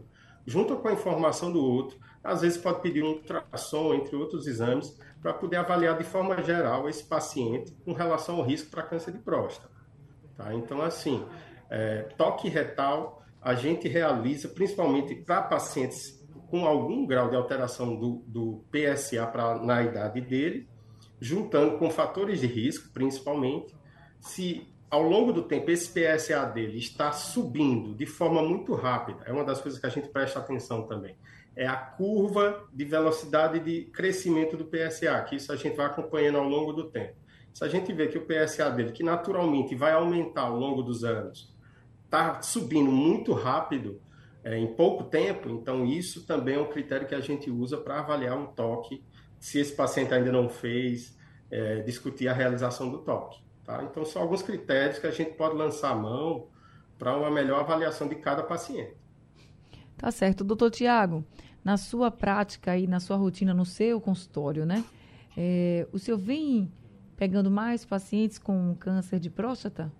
junta 0.48 0.74
com 0.74 0.88
a 0.88 0.92
informação 0.92 1.52
do 1.52 1.62
outro. 1.62 1.98
Às 2.24 2.40
vezes 2.40 2.56
pode 2.56 2.80
pedir 2.80 3.02
um 3.04 3.08
ultrassom, 3.08 3.92
entre 3.92 4.16
outros 4.16 4.46
exames, 4.46 4.98
para 5.20 5.34
poder 5.34 5.56
avaliar 5.56 5.98
de 5.98 6.04
forma 6.04 6.42
geral 6.42 6.88
esse 6.88 7.04
paciente 7.04 7.72
com 7.84 7.92
relação 7.92 8.36
ao 8.36 8.42
risco 8.42 8.70
para 8.70 8.82
câncer 8.82 9.12
de 9.12 9.18
próstata. 9.18 9.70
Tá? 10.36 10.54
Então, 10.54 10.80
assim, 10.80 11.22
é, 11.68 12.02
toque 12.16 12.48
retal 12.48 13.22
a 13.42 13.54
gente 13.54 13.86
realiza 13.88 14.48
principalmente 14.48 15.14
para 15.14 15.42
pacientes 15.42 16.18
com 16.50 16.66
algum 16.66 17.06
grau 17.06 17.28
de 17.28 17.36
alteração 17.36 17.94
do, 17.94 18.22
do 18.26 18.64
PSA 18.70 19.26
pra, 19.26 19.58
na 19.58 19.82
idade 19.82 20.20
dele, 20.20 20.66
juntando 21.20 21.78
com 21.78 21.90
fatores 21.90 22.40
de 22.40 22.46
risco, 22.46 22.90
principalmente, 22.92 23.74
se 24.18 24.66
ao 24.90 25.02
longo 25.02 25.32
do 25.32 25.42
tempo 25.42 25.70
esse 25.70 25.88
PSA 25.88 26.46
dele 26.46 26.78
está 26.78 27.12
subindo 27.12 27.94
de 27.94 28.06
forma 28.06 28.42
muito 28.42 28.74
rápida, 28.74 29.22
é 29.26 29.32
uma 29.32 29.44
das 29.44 29.60
coisas 29.60 29.78
que 29.78 29.86
a 29.86 29.90
gente 29.90 30.08
presta 30.08 30.38
atenção 30.38 30.82
também. 30.82 31.16
É 31.54 31.66
a 31.66 31.76
curva 31.76 32.66
de 32.72 32.84
velocidade 32.84 33.58
de 33.58 33.86
crescimento 33.86 34.56
do 34.56 34.64
PSA, 34.64 35.20
que 35.28 35.36
isso 35.36 35.52
a 35.52 35.56
gente 35.56 35.76
vai 35.76 35.86
acompanhando 35.86 36.38
ao 36.38 36.48
longo 36.48 36.72
do 36.72 36.84
tempo. 36.84 37.14
Se 37.52 37.64
a 37.64 37.68
gente 37.68 37.92
vê 37.92 38.06
que 38.06 38.16
o 38.16 38.24
PSA 38.24 38.70
dele, 38.70 38.92
que 38.92 39.02
naturalmente 39.02 39.74
vai 39.74 39.92
aumentar 39.92 40.42
ao 40.42 40.56
longo 40.56 40.82
dos 40.82 41.02
anos, 41.04 41.52
está 42.04 42.40
subindo 42.40 42.90
muito 42.90 43.32
rápido, 43.32 44.00
é, 44.44 44.56
em 44.56 44.68
pouco 44.68 45.04
tempo, 45.04 45.50
então 45.50 45.84
isso 45.84 46.24
também 46.24 46.54
é 46.54 46.60
um 46.60 46.70
critério 46.70 47.06
que 47.06 47.14
a 47.14 47.20
gente 47.20 47.50
usa 47.50 47.76
para 47.76 47.98
avaliar 47.98 48.38
um 48.38 48.46
toque, 48.46 49.02
se 49.38 49.58
esse 49.58 49.74
paciente 49.74 50.14
ainda 50.14 50.30
não 50.30 50.48
fez, 50.48 51.18
é, 51.50 51.80
discutir 51.80 52.28
a 52.28 52.32
realização 52.32 52.88
do 52.90 52.98
toque. 52.98 53.47
Tá? 53.68 53.84
Então 53.84 54.02
são 54.02 54.22
alguns 54.22 54.40
critérios 54.40 54.98
que 54.98 55.06
a 55.06 55.10
gente 55.10 55.32
pode 55.32 55.54
lançar 55.54 55.90
a 55.90 55.94
mão 55.94 56.46
para 56.98 57.14
uma 57.14 57.30
melhor 57.30 57.60
avaliação 57.60 58.08
de 58.08 58.14
cada 58.14 58.42
paciente. 58.42 58.96
Tá 59.94 60.10
certo. 60.10 60.42
Doutor 60.42 60.70
Tiago, 60.70 61.22
na 61.62 61.76
sua 61.76 62.10
prática 62.10 62.78
e 62.78 62.86
na 62.86 62.98
sua 62.98 63.18
rotina, 63.18 63.52
no 63.52 63.66
seu 63.66 64.00
consultório, 64.00 64.64
né? 64.64 64.82
É, 65.36 65.86
o 65.92 65.98
senhor 65.98 66.16
vem 66.16 66.72
pegando 67.14 67.50
mais 67.50 67.84
pacientes 67.84 68.38
com 68.38 68.74
câncer 68.74 69.20
de 69.20 69.28
próstata? 69.28 69.92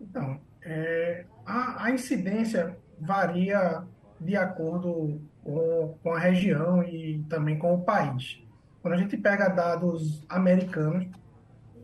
Então, 0.00 0.40
é, 0.62 1.26
a, 1.44 1.86
a, 1.86 1.90
incidência 1.90 2.78
varia 3.00 3.82
de 4.20 4.36
acordo 4.36 5.20
com, 5.42 5.98
com, 6.04 6.14
a 6.14 6.20
região 6.20 6.84
e 6.84 7.18
também 7.28 7.58
com 7.58 7.74
o 7.74 7.82
país. 7.82 8.40
Quando 8.80 8.94
a 8.94 8.96
gente 8.96 9.16
pega 9.16 9.48
dados 9.48 10.24
americanos, 10.28 11.08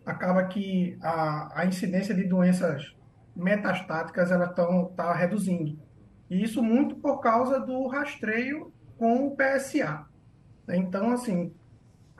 acaba 0.09 0.45
que 0.45 0.97
a, 1.03 1.61
a 1.61 1.67
incidência 1.67 2.15
de 2.15 2.25
doenças 2.25 2.95
metastáticas 3.37 4.31
ela 4.31 4.47
está 4.47 5.13
reduzindo. 5.13 5.79
E 6.31 6.43
isso 6.43 6.63
muito 6.63 6.97
por 6.97 7.21
causa 7.21 7.61
do 7.61 7.87
rastreio 7.87 8.73
com 8.97 9.27
o 9.27 9.37
PSA. 9.37 10.07
Então, 10.69 11.13
assim, 11.13 11.53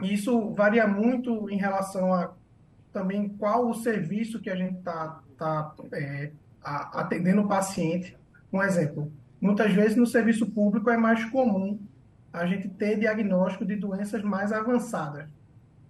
isso 0.03 0.55
varia 0.55 0.87
muito 0.87 1.49
em 1.51 1.57
relação 1.57 2.13
a 2.13 2.33
também 2.93 3.29
qual 3.29 3.69
o 3.69 3.75
serviço 3.75 4.41
que 4.41 4.51
a 4.51 4.57
gente 4.57 4.79
está 4.79 5.21
tá, 5.37 5.75
é, 5.93 6.31
atendendo 6.63 7.43
o 7.43 7.49
paciente. 7.49 8.17
Um 8.53 8.63
exemplo, 8.63 9.11
muitas 9.41 9.73
vezes 9.73 9.97
no 9.97 10.07
serviço 10.07 10.47
público 10.47 10.91
é 10.91 10.97
mais 10.97 11.25
comum 11.27 11.81
a 12.33 12.47
gente 12.47 12.69
ter 12.69 12.99
diagnóstico 12.99 13.65
de 13.65 13.77
doenças 13.77 14.23
mais 14.23 14.53
avançadas, 14.53 15.27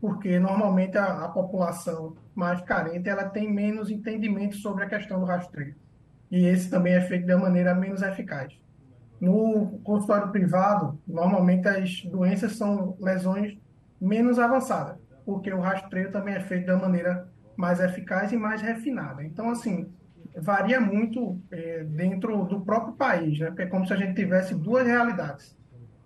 porque 0.01 0.39
normalmente 0.39 0.97
a, 0.97 1.25
a 1.25 1.29
população 1.29 2.17
mais 2.35 2.61
carente 2.63 3.09
ela 3.09 3.29
tem 3.29 3.53
menos 3.53 3.91
entendimento 3.91 4.57
sobre 4.57 4.85
a 4.85 4.89
questão 4.89 5.19
do 5.19 5.27
rastreio. 5.27 5.75
E 6.31 6.45
esse 6.47 6.71
também 6.71 6.95
é 6.95 7.01
feito 7.01 7.27
de 7.27 7.35
uma 7.35 7.45
maneira 7.45 7.75
menos 7.75 8.03
eficaz. 8.03 8.53
No 9.21 9.81
consultório 9.83 10.31
privado, 10.31 10.99
normalmente 11.07 11.67
as 11.67 12.03
doenças 12.05 12.57
são 12.57 12.97
lesões 13.01 13.59
menos 14.01 14.39
avançadas, 14.39 14.97
porque 15.25 15.53
o 15.53 15.61
rastreio 15.61 16.13
também 16.13 16.35
é 16.35 16.41
feito 16.41 16.67
de 16.67 16.71
uma 16.71 16.83
maneira 16.83 17.29
mais 17.57 17.81
eficaz 17.81 18.31
e 18.31 18.37
mais 18.37 18.63
refinada. 18.63 19.25
Então, 19.25 19.51
assim, 19.51 19.91
varia 20.37 20.81
muito 20.81 21.41
é, 21.51 21.83
dentro 21.83 22.45
do 22.45 22.61
próprio 22.61 22.95
país, 22.95 23.41
né? 23.41 23.47
Porque 23.47 23.63
é 23.63 23.67
como 23.67 23.85
se 23.85 23.93
a 23.93 23.97
gente 23.97 24.15
tivesse 24.15 24.55
duas 24.55 24.87
realidades. 24.87 25.57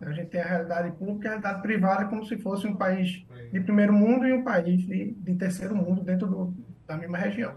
A 0.05 0.13
gente 0.13 0.29
tem 0.29 0.41
a 0.41 0.47
realidade 0.47 0.91
pública 0.97 1.25
e 1.25 1.29
a 1.29 1.31
realidade 1.31 1.63
privada, 1.63 2.05
como 2.07 2.25
se 2.25 2.37
fosse 2.39 2.67
um 2.67 2.75
país 2.75 3.25
de 3.53 3.61
primeiro 3.61 3.93
mundo 3.93 4.27
e 4.27 4.33
um 4.33 4.43
país 4.43 4.83
de, 4.87 5.13
de 5.13 5.35
terceiro 5.35 5.77
mundo 5.77 6.03
dentro 6.03 6.27
do, 6.27 6.55
da 6.87 6.97
mesma 6.97 7.19
região. 7.19 7.55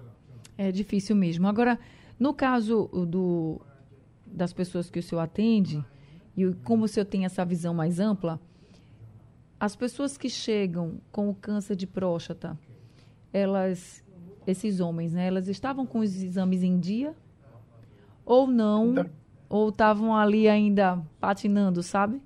É 0.57 0.71
difícil 0.71 1.15
mesmo. 1.15 1.47
Agora, 1.47 1.79
no 2.19 2.33
caso 2.33 2.87
do, 3.07 3.61
das 4.25 4.53
pessoas 4.53 4.89
que 4.89 4.99
o 4.99 5.03
senhor 5.03 5.21
atende, 5.21 5.83
e 6.37 6.53
como 6.63 6.85
o 6.85 6.87
senhor 6.87 7.05
tem 7.05 7.25
essa 7.25 7.43
visão 7.43 7.73
mais 7.73 7.99
ampla, 7.99 8.39
as 9.59 9.75
pessoas 9.75 10.17
que 10.17 10.29
chegam 10.29 10.99
com 11.11 11.29
o 11.29 11.35
câncer 11.35 11.75
de 11.75 11.87
próstata, 11.87 12.57
elas 13.33 14.03
esses 14.45 14.79
homens, 14.79 15.13
né? 15.13 15.27
Elas 15.27 15.47
estavam 15.47 15.85
com 15.87 15.99
os 15.99 16.21
exames 16.21 16.61
em 16.61 16.79
dia 16.79 17.15
ou 18.23 18.45
não? 18.45 18.91
Então, 18.91 19.09
ou 19.49 19.69
estavam 19.69 20.15
ali 20.15 20.47
ainda 20.47 21.01
patinando, 21.19 21.81
sabe? 21.81 22.21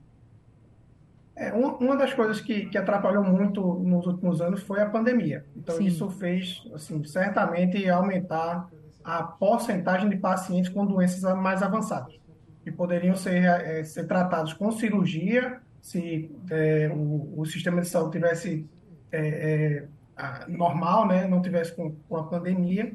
É, 1.40 1.54
uma, 1.54 1.78
uma 1.78 1.96
das 1.96 2.14
coisas 2.14 2.42
que, 2.42 2.66
que 2.66 2.78
atrapalhou 2.78 3.24
muito 3.24 3.62
nos 3.76 4.06
últimos 4.06 4.42
anos 4.42 4.62
foi 4.62 4.82
a 4.82 4.90
pandemia. 4.90 5.46
Então, 5.56 5.78
Sim. 5.78 5.86
isso 5.86 6.10
fez, 6.10 6.62
assim, 6.74 7.02
certamente 7.06 7.90
aumentar 7.90 8.70
a 9.02 9.24
porcentagem 9.24 10.10
de 10.10 10.18
pacientes 10.18 10.70
com 10.70 10.86
doenças 10.86 11.24
mais 11.38 11.64
avançadas, 11.64 12.20
que 12.62 12.70
poderiam 12.70 13.16
ser, 13.16 13.46
é, 13.46 13.82
ser 13.86 14.06
tratados 14.06 14.52
com 14.52 14.70
cirurgia, 14.70 15.62
se 15.82 16.30
é, 16.52 16.92
o, 16.94 17.40
o, 17.40 17.46
sistema 17.46 17.80
de 17.80 17.88
saúde 17.88 18.12
tivesse 18.12 18.68
é, 19.10 19.88
é 20.18 20.48
normal, 20.50 21.08
né, 21.08 21.26
não 21.26 21.42
tivesse 21.42 21.74
com, 21.74 21.96
com 22.10 22.18
a 22.18 22.24
pandemia, 22.26 22.92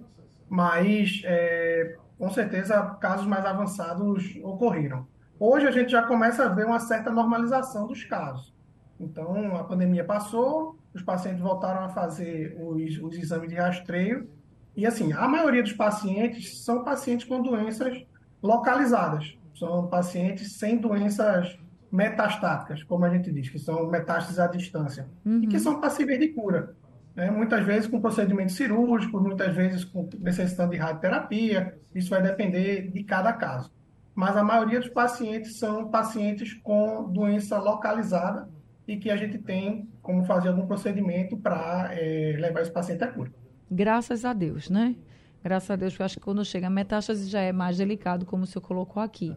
mas 0.50 1.22
é, 1.24 1.96
com 2.18 2.30
certeza 2.30 2.78
casos 3.00 3.26
mais 3.26 3.46
avançados 3.46 4.38
ocorreram. 4.42 5.06
Hoje 5.46 5.66
a 5.66 5.70
gente 5.70 5.92
já 5.92 6.02
começa 6.02 6.42
a 6.42 6.48
ver 6.48 6.64
uma 6.64 6.80
certa 6.80 7.10
normalização 7.10 7.86
dos 7.86 8.02
casos. 8.02 8.54
Então, 8.98 9.54
a 9.56 9.64
pandemia 9.64 10.02
passou, 10.02 10.78
os 10.94 11.02
pacientes 11.02 11.42
voltaram 11.42 11.84
a 11.84 11.90
fazer 11.90 12.56
os, 12.58 12.96
os 12.98 13.14
exames 13.18 13.50
de 13.50 13.54
rastreio, 13.54 14.26
e 14.74 14.86
assim, 14.86 15.12
a 15.12 15.28
maioria 15.28 15.62
dos 15.62 15.74
pacientes 15.74 16.64
são 16.64 16.82
pacientes 16.82 17.26
com 17.26 17.42
doenças 17.42 18.06
localizadas, 18.42 19.36
são 19.54 19.86
pacientes 19.86 20.52
sem 20.54 20.78
doenças 20.78 21.58
metastáticas, 21.92 22.82
como 22.82 23.04
a 23.04 23.10
gente 23.10 23.30
diz, 23.30 23.50
que 23.50 23.58
são 23.58 23.86
metástases 23.90 24.38
à 24.38 24.46
distância, 24.46 25.10
uhum. 25.26 25.42
e 25.42 25.46
que 25.46 25.58
são 25.58 25.78
passíveis 25.78 26.18
de 26.18 26.28
cura 26.28 26.74
né? 27.14 27.30
muitas 27.30 27.64
vezes 27.64 27.86
com 27.86 28.00
procedimentos 28.00 28.56
cirúrgicos, 28.56 29.20
muitas 29.22 29.54
vezes 29.54 29.84
com 29.84 30.08
necessitando 30.18 30.70
de 30.70 30.78
radioterapia, 30.78 31.78
isso 31.94 32.10
vai 32.10 32.22
depender 32.22 32.90
de 32.90 33.04
cada 33.04 33.32
caso. 33.32 33.70
Mas 34.14 34.36
a 34.36 34.44
maioria 34.44 34.80
dos 34.80 34.88
pacientes 34.88 35.58
são 35.58 35.88
pacientes 35.90 36.54
com 36.54 37.10
doença 37.10 37.58
localizada 37.58 38.48
e 38.86 38.96
que 38.96 39.10
a 39.10 39.16
gente 39.16 39.38
tem 39.38 39.88
como 40.00 40.24
fazer 40.24 40.48
algum 40.48 40.66
procedimento 40.66 41.36
para 41.36 41.90
é, 41.92 42.36
levar 42.38 42.60
esse 42.60 42.70
paciente 42.70 43.02
à 43.02 43.08
cura. 43.08 43.32
Graças 43.70 44.24
a 44.24 44.32
Deus, 44.32 44.70
né? 44.70 44.94
Graças 45.42 45.70
a 45.70 45.76
Deus, 45.76 45.98
eu 45.98 46.04
acho 46.04 46.16
que 46.16 46.24
quando 46.24 46.44
chega 46.44 46.68
a 46.68 46.70
metástase 46.70 47.28
já 47.28 47.40
é 47.40 47.52
mais 47.52 47.76
delicado, 47.76 48.24
como 48.24 48.44
o 48.44 48.46
senhor 48.46 48.62
colocou 48.62 49.02
aqui. 49.02 49.36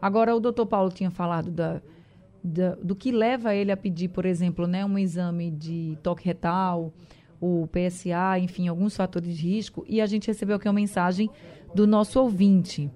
Agora, 0.00 0.34
o 0.34 0.40
doutor 0.40 0.66
Paulo 0.66 0.90
tinha 0.90 1.10
falado 1.10 1.50
da, 1.50 1.80
da, 2.42 2.74
do 2.76 2.94
que 2.94 3.12
leva 3.12 3.54
ele 3.54 3.70
a 3.70 3.76
pedir, 3.76 4.08
por 4.08 4.24
exemplo, 4.24 4.66
né, 4.66 4.84
um 4.84 4.98
exame 4.98 5.50
de 5.50 5.98
toque 6.02 6.24
retal, 6.24 6.92
o 7.40 7.68
PSA, 7.68 8.38
enfim, 8.38 8.68
alguns 8.68 8.96
fatores 8.96 9.36
de 9.36 9.48
risco, 9.48 9.84
e 9.88 10.00
a 10.00 10.06
gente 10.06 10.28
recebeu 10.28 10.56
aqui 10.56 10.68
uma 10.68 10.74
mensagem 10.74 11.28
do 11.74 11.86
nosso 11.86 12.20
ouvinte. 12.20 12.90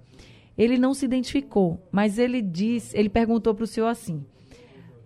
Ele 0.56 0.78
não 0.78 0.94
se 0.94 1.04
identificou, 1.04 1.86
mas 1.90 2.18
ele 2.18 2.40
disse, 2.40 2.96
ele 2.96 3.08
perguntou 3.08 3.54
para 3.54 3.64
o 3.64 3.66
senhor 3.66 3.88
assim: 3.88 4.25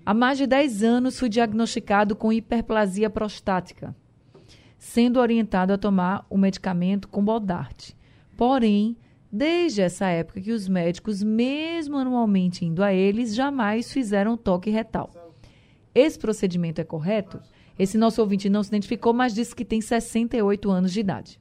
Há 0.04 0.14
mais 0.14 0.38
de 0.38 0.46
10 0.46 0.82
anos 0.82 1.18
fui 1.18 1.28
diagnosticado 1.28 2.14
com 2.14 2.32
hiperplasia 2.32 3.10
prostática, 3.10 3.94
sendo 4.78 5.20
orientado 5.20 5.72
a 5.72 5.78
tomar 5.78 6.26
o 6.30 6.38
medicamento 6.38 7.08
com 7.08 7.24
Bodart. 7.24 7.92
Porém, 8.36 8.96
Desde 9.32 9.80
essa 9.80 10.08
época 10.08 10.40
que 10.40 10.50
os 10.50 10.66
médicos, 10.66 11.22
mesmo 11.22 11.96
anualmente 11.96 12.64
indo 12.64 12.82
a 12.82 12.92
eles, 12.92 13.32
jamais 13.32 13.92
fizeram 13.92 14.36
toque 14.36 14.70
retal. 14.70 15.08
Esse 15.94 16.18
procedimento 16.18 16.80
é 16.80 16.84
correto? 16.84 17.40
Esse 17.78 17.96
nosso 17.96 18.20
ouvinte 18.20 18.50
não 18.50 18.62
se 18.62 18.70
identificou, 18.70 19.12
mas 19.12 19.32
disse 19.32 19.54
que 19.54 19.64
tem 19.64 19.80
68 19.80 20.68
anos 20.68 20.92
de 20.92 21.00
idade. 21.00 21.39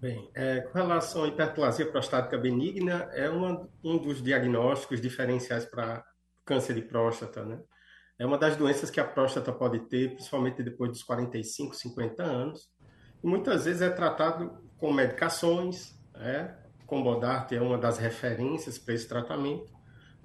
Bem, 0.00 0.30
é, 0.34 0.62
com 0.62 0.78
relação 0.78 1.24
à 1.24 1.28
hiperplasia 1.28 1.84
prostática 1.84 2.38
benigna, 2.38 3.10
é 3.12 3.28
uma, 3.28 3.68
um 3.84 3.98
dos 3.98 4.22
diagnósticos 4.22 4.98
diferenciais 4.98 5.66
para 5.66 6.02
câncer 6.42 6.74
de 6.74 6.80
próstata, 6.80 7.44
né? 7.44 7.60
É 8.18 8.24
uma 8.24 8.38
das 8.38 8.56
doenças 8.56 8.90
que 8.90 8.98
a 8.98 9.04
próstata 9.04 9.52
pode 9.52 9.78
ter, 9.88 10.14
principalmente 10.14 10.62
depois 10.62 10.90
dos 10.90 11.02
45, 11.02 11.74
50 11.74 12.22
anos. 12.22 12.70
E 13.22 13.26
muitas 13.26 13.66
vezes 13.66 13.82
é 13.82 13.90
tratado 13.90 14.58
com 14.78 14.90
medicações, 14.90 15.94
né? 16.14 16.56
Combodart 16.86 17.52
é 17.52 17.60
uma 17.60 17.76
das 17.76 17.98
referências 17.98 18.78
para 18.78 18.94
esse 18.94 19.06
tratamento. 19.06 19.70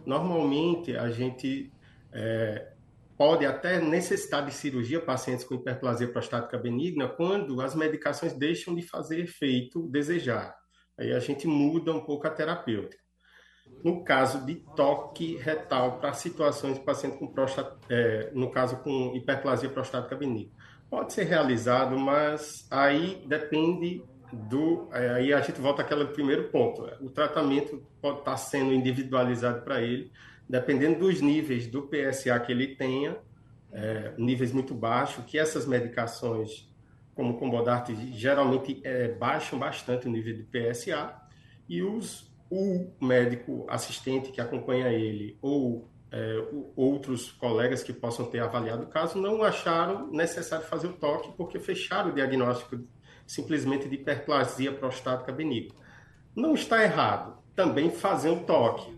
Normalmente, 0.06 0.96
a 0.96 1.12
gente 1.12 1.70
é, 2.14 2.75
pode 3.18 3.46
até 3.46 3.80
necessitar 3.80 4.46
de 4.46 4.54
cirurgia 4.54 5.00
pacientes 5.00 5.46
com 5.46 5.56
hiperplasia 5.56 6.08
prostática 6.08 6.58
benigna 6.58 7.08
quando 7.08 7.62
as 7.62 7.74
medicações 7.76 8.34
deixam 8.34 8.76
de 8.76 8.82
fazer 8.82 9.20
efeito 9.20 9.88
desejado. 9.88 10.54
Aí 10.98 11.14
a 11.14 11.20
gente 11.20 11.48
muda 11.48 11.94
um 11.94 12.02
pouco 12.02 12.28
a 12.28 12.30
terapêutica. 12.30 13.04
No 13.84 14.04
caso 14.04 14.46
de 14.46 14.56
toque 14.76 15.38
retal 15.38 16.00
para 16.00 16.14
situações 16.14 16.78
de 16.78 16.86
paciente 16.86 17.18
com 17.18 17.28
próstata, 17.28 17.78
é, 17.90 18.32
no 18.34 18.52
caso 18.52 18.78
com 18.78 19.16
hiperplasia 19.16 19.70
prostática 19.70 20.16
benigna, 20.16 20.52
pode 20.90 21.14
ser 21.14 21.24
realizado, 21.24 21.98
mas 21.98 22.68
aí 22.70 23.24
depende 23.28 24.04
do. 24.32 24.90
É, 24.92 25.10
aí 25.12 25.34
a 25.34 25.42
gente 25.42 25.60
volta 25.60 25.82
àquele 25.82 26.06
primeiro 26.06 26.50
ponto. 26.50 26.84
O 27.02 27.10
tratamento 27.10 27.84
pode 28.02 28.20
estar 28.20 28.38
sendo 28.38 28.74
individualizado 28.74 29.62
para 29.64 29.82
ele, 29.82 30.12
dependendo 30.48 31.00
dos 31.00 31.22
níveis 31.22 31.68
do 31.68 31.84
PSA 31.84 32.40
que 32.40 32.52
ele 32.52 32.76
tenha, 32.76 33.18
é, 33.72 34.14
níveis 34.18 34.52
muito 34.52 34.74
baixos, 34.74 35.26
que 35.26 35.38
essas 35.38 35.66
medicações, 35.66 36.72
como 37.14 37.34
o 37.34 37.38
Combodart, 37.38 37.90
geralmente 38.14 38.80
é, 38.84 39.10
baixam 39.10 39.60
bastante 39.60 40.08
o 40.08 40.10
nível 40.10 40.36
de 40.36 40.44
PSA, 40.44 41.14
e 41.68 41.82
os, 41.82 42.32
o 42.50 42.92
médico 43.02 43.66
assistente 43.70 44.32
que 44.32 44.40
acompanha 44.40 44.90
ele, 44.90 45.38
ou 45.42 45.90
é, 46.12 46.48
outros 46.76 47.32
colegas 47.32 47.84
que 47.84 47.92
possam 47.92 48.26
ter 48.26 48.40
avaliado 48.40 48.84
o 48.84 48.88
caso, 48.88 49.20
não 49.20 49.44
acharam 49.44 50.10
necessário 50.12 50.66
fazer 50.66 50.88
o 50.88 50.94
toque, 50.94 51.34
porque 51.36 51.60
fecharam 51.60 52.12
o 52.12 52.14
diagnóstico 52.14 52.80
simplesmente 53.28 53.90
de 53.90 53.96
hiperplasia 53.96 54.72
prostática 54.72 55.32
benigna. 55.32 55.74
Não 56.36 56.54
está 56.54 56.84
errado 56.84 57.38
também 57.56 57.90
fazer 57.90 58.30
um 58.30 58.44
toque 58.44 58.95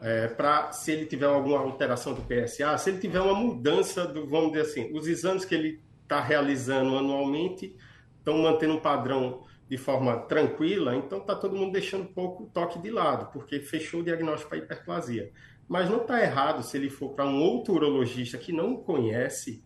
é, 0.00 0.28
para 0.28 0.72
se 0.72 0.92
ele 0.92 1.06
tiver 1.06 1.26
alguma 1.26 1.58
alteração 1.58 2.14
do 2.14 2.22
PSA, 2.22 2.76
se 2.78 2.90
ele 2.90 2.98
tiver 2.98 3.20
uma 3.20 3.34
mudança 3.34 4.06
do, 4.06 4.26
vamos 4.26 4.52
dizer 4.52 4.62
assim, 4.62 4.96
os 4.96 5.06
exames 5.06 5.44
que 5.44 5.54
ele 5.54 5.80
está 6.02 6.20
realizando 6.20 6.96
anualmente 6.96 7.76
estão 8.18 8.38
mantendo 8.38 8.74
um 8.74 8.80
padrão 8.80 9.44
de 9.68 9.76
forma 9.76 10.16
tranquila, 10.20 10.94
então 10.94 11.18
está 11.18 11.34
todo 11.34 11.56
mundo 11.56 11.72
deixando 11.72 12.02
um 12.02 12.12
pouco 12.12 12.44
o 12.44 12.46
toque 12.46 12.78
de 12.78 12.90
lado, 12.90 13.32
porque 13.32 13.60
fechou 13.60 14.00
o 14.00 14.04
diagnóstico 14.04 14.50
para 14.50 14.58
hiperplasia. 14.58 15.32
Mas 15.68 15.90
não 15.90 16.02
está 16.02 16.22
errado 16.22 16.62
se 16.62 16.76
ele 16.76 16.88
for 16.88 17.10
para 17.10 17.26
um 17.26 17.40
outro 17.40 17.74
urologista 17.74 18.38
que 18.38 18.52
não 18.52 18.76
conhece 18.76 19.64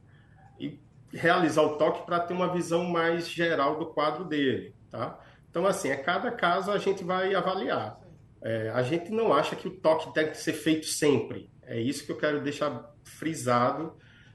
e 0.58 0.80
realizar 1.12 1.62
o 1.62 1.76
toque 1.76 2.06
para 2.06 2.20
ter 2.20 2.32
uma 2.32 2.52
visão 2.52 2.84
mais 2.84 3.28
geral 3.28 3.78
do 3.78 3.86
quadro 3.86 4.24
dele, 4.24 4.74
tá? 4.90 5.18
Então, 5.50 5.66
assim, 5.66 5.90
a 5.90 6.02
cada 6.02 6.30
caso 6.30 6.70
a 6.70 6.78
gente 6.78 7.04
vai 7.04 7.34
avaliar. 7.34 8.00
É, 8.42 8.70
a 8.70 8.82
gente 8.82 9.10
não 9.10 9.32
acha 9.32 9.54
que 9.54 9.68
o 9.68 9.70
toque 9.70 10.12
deve 10.14 10.34
ser 10.34 10.54
feito 10.54 10.86
sempre. 10.86 11.50
É 11.62 11.78
isso 11.80 12.04
que 12.04 12.12
eu 12.12 12.16
quero 12.16 12.42
deixar 12.42 12.92
frisado. 13.04 13.94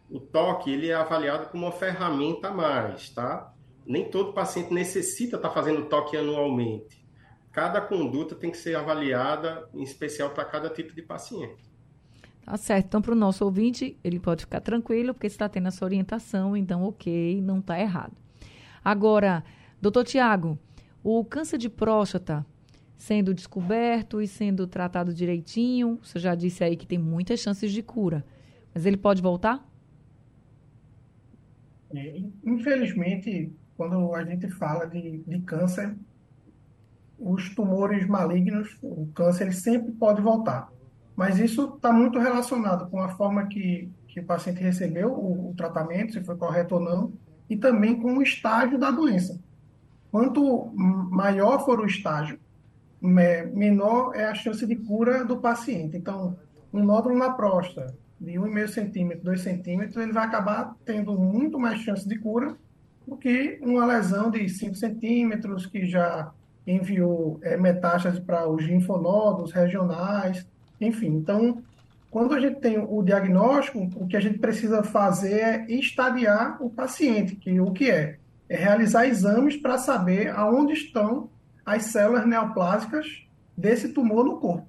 O 0.09 0.19
toque 0.19 0.71
ele 0.71 0.89
é 0.89 0.93
avaliado 0.93 1.49
como 1.49 1.65
uma 1.65 1.71
ferramenta 1.71 2.49
a 2.49 2.53
mais, 2.53 3.09
tá? 3.09 3.53
Nem 3.85 4.09
todo 4.09 4.33
paciente 4.33 4.73
necessita 4.73 5.37
estar 5.37 5.49
tá 5.49 5.53
fazendo 5.53 5.85
toque 5.85 6.15
anualmente. 6.15 7.03
Cada 7.51 7.81
conduta 7.81 8.35
tem 8.35 8.51
que 8.51 8.57
ser 8.57 8.75
avaliada, 8.75 9.67
em 9.73 9.81
especial 9.81 10.31
para 10.31 10.45
cada 10.45 10.69
tipo 10.69 10.93
de 10.93 11.01
paciente. 11.01 11.63
Tá 12.43 12.57
certo. 12.57 12.85
Então, 12.85 13.01
para 13.01 13.13
o 13.13 13.15
nosso 13.15 13.43
ouvinte, 13.43 13.97
ele 14.03 14.19
pode 14.19 14.41
ficar 14.41 14.61
tranquilo, 14.61 15.13
porque 15.13 15.25
está 15.25 15.49
tendo 15.49 15.67
essa 15.67 15.83
orientação, 15.83 16.55
então, 16.55 16.83
ok, 16.83 17.41
não 17.41 17.59
está 17.59 17.79
errado. 17.79 18.13
Agora, 18.83 19.43
doutor 19.81 20.03
Tiago, 20.03 20.59
o 21.03 21.25
câncer 21.25 21.57
de 21.57 21.69
próstata 21.69 22.45
sendo 22.97 23.33
descoberto 23.33 24.21
e 24.21 24.27
sendo 24.27 24.67
tratado 24.67 25.13
direitinho, 25.13 25.99
você 26.01 26.19
já 26.19 26.35
disse 26.35 26.63
aí 26.63 26.75
que 26.75 26.87
tem 26.87 26.97
muitas 26.97 27.39
chances 27.39 27.71
de 27.71 27.83
cura, 27.83 28.25
mas 28.73 28.85
ele 28.85 28.97
pode 28.97 29.21
voltar? 29.21 29.67
É, 31.93 32.21
infelizmente, 32.43 33.51
quando 33.77 34.13
a 34.13 34.23
gente 34.23 34.49
fala 34.49 34.85
de, 34.85 35.19
de 35.19 35.39
câncer, 35.41 35.95
os 37.17 37.53
tumores 37.55 38.07
malignos, 38.07 38.77
o 38.81 39.07
câncer, 39.13 39.45
ele 39.45 39.53
sempre 39.53 39.91
pode 39.93 40.21
voltar. 40.21 40.69
Mas 41.15 41.39
isso 41.39 41.75
está 41.75 41.93
muito 41.93 42.19
relacionado 42.19 42.89
com 42.89 42.99
a 42.99 43.09
forma 43.09 43.47
que, 43.47 43.89
que 44.07 44.19
o 44.19 44.25
paciente 44.25 44.61
recebeu 44.61 45.11
o, 45.11 45.51
o, 45.51 45.53
tratamento, 45.55 46.13
se 46.13 46.23
foi 46.23 46.35
correto 46.35 46.75
ou 46.75 46.81
não, 46.81 47.13
e 47.49 47.55
também 47.55 48.01
com 48.01 48.17
o 48.17 48.21
estágio 48.21 48.77
da 48.77 48.91
doença. 48.91 49.39
Quanto 50.11 50.71
maior 50.75 51.63
for 51.63 51.79
o 51.79 51.85
estágio, 51.85 52.39
menor 53.05 54.15
é 54.15 54.25
a 54.25 54.35
chance 54.35 54.65
de 54.65 54.75
cura 54.75 55.23
do 55.23 55.37
paciente. 55.37 55.97
Então, 55.97 56.35
um 56.73 56.83
nódulo 56.83 57.17
na 57.17 57.31
próstata 57.31 57.93
de 58.19 58.33
1,5 58.33 58.67
centímetro, 58.67 59.23
2 59.25 59.41
centímetros, 59.41 59.97
ele 59.97 60.13
vai 60.13 60.25
acabar 60.25 60.75
tendo 60.85 61.17
muito 61.17 61.59
mais 61.59 61.79
chance 61.79 62.07
de 62.07 62.17
cura 62.17 62.55
do 63.07 63.15
que 63.15 63.59
uma 63.61 63.85
lesão 63.85 64.31
de 64.31 64.47
5 64.49 64.75
centímetros, 64.75 65.65
que 65.65 65.85
já 65.85 66.31
enviou 66.65 67.39
é, 67.43 67.55
metástase 67.55 68.19
para 68.19 68.49
os 68.49 68.63
linfonodos 68.63 69.51
regionais, 69.51 70.45
enfim, 70.79 71.07
então, 71.07 71.61
quando 72.09 72.33
a 72.33 72.39
gente 72.39 72.59
tem 72.59 72.77
o 72.77 73.01
diagnóstico, 73.03 73.89
o 73.95 74.07
que 74.07 74.17
a 74.17 74.19
gente 74.19 74.39
precisa 74.39 74.83
fazer 74.83 75.39
é 75.39 75.65
estadiar 75.69 76.61
o 76.61 76.69
paciente, 76.69 77.35
que 77.35 77.59
o 77.59 77.71
que 77.71 77.89
é? 77.89 78.17
É 78.47 78.55
realizar 78.55 79.07
exames 79.07 79.57
para 79.57 79.77
saber 79.77 80.29
aonde 80.29 80.73
estão 80.73 81.29
as 81.65 81.85
células 81.85 82.27
neoplásicas 82.27 83.25
desse 83.57 83.89
tumor 83.89 84.23
no 84.23 84.39
corpo. 84.39 84.67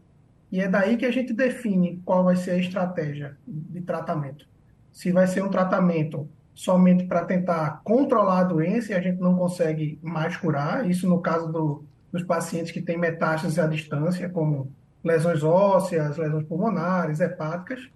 E 0.51 0.61
é 0.61 0.69
daí 0.69 0.97
que 0.97 1.05
a 1.05 1.11
gente 1.11 1.33
define 1.33 2.01
qual 2.05 2.25
vai 2.25 2.37
ser 2.37 2.53
a 2.53 2.59
estratégia 2.59 3.37
de 3.47 3.81
tratamento. 3.81 4.47
Se 4.93 5.13
vai 5.13 5.27
ser 5.27 5.43
um 5.43 5.51
tratamento 5.51 6.29
somente 6.55 7.05
para 7.05 7.25
tentar 7.25 7.83
controlar 7.85 8.41
a 8.41 8.45
doença 8.45 8.93
e 8.93 8.95
a 8.95 9.01
gente 9.01 9.21
não 9.21 9.37
consegue 9.37 9.99
mais 10.03 10.37
curar, 10.37 10.89
isso 10.89 11.07
no 11.07 11.21
caso 11.21 11.53
do, 11.53 11.85
dos 12.11 12.23
pacientes 12.23 12.73
que 12.73 12.81
têm 12.81 12.97
metástases 12.97 13.59
à 13.59 13.67
distância, 13.67 14.31
como 14.31 14.73
lesões 15.05 15.43
ósseas, 15.43 16.17
lesões 16.17 16.45
pulmonares, 16.45 17.21
hepáticas, 17.21 17.91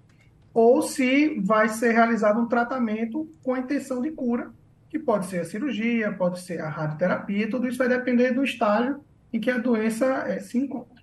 ou 0.53 0.83
se 0.83 1.41
vai 1.41 1.69
ser 1.69 1.93
realizado 1.93 2.41
um 2.41 2.47
tratamento 2.47 3.29
com 3.43 3.55
a 3.55 3.61
intenção 3.61 4.03
de 4.03 4.11
cura, 4.11 4.51
que 4.91 4.99
pode 4.99 5.27
ser 5.27 5.41
a 5.41 5.45
cirurgia, 5.45 6.13
pode 6.13 6.41
ser 6.41 6.61
a 6.61 6.69
radioterapia, 6.69 7.49
tudo 7.49 7.69
isso 7.69 7.79
vai 7.79 7.89
depender 7.89 8.33
do 8.33 8.43
estágio 8.43 9.01
em 9.33 9.41
que 9.41 9.49
a 9.49 9.57
doença 9.57 10.05
é, 10.27 10.41
se 10.41 10.59
encontra. 10.59 11.01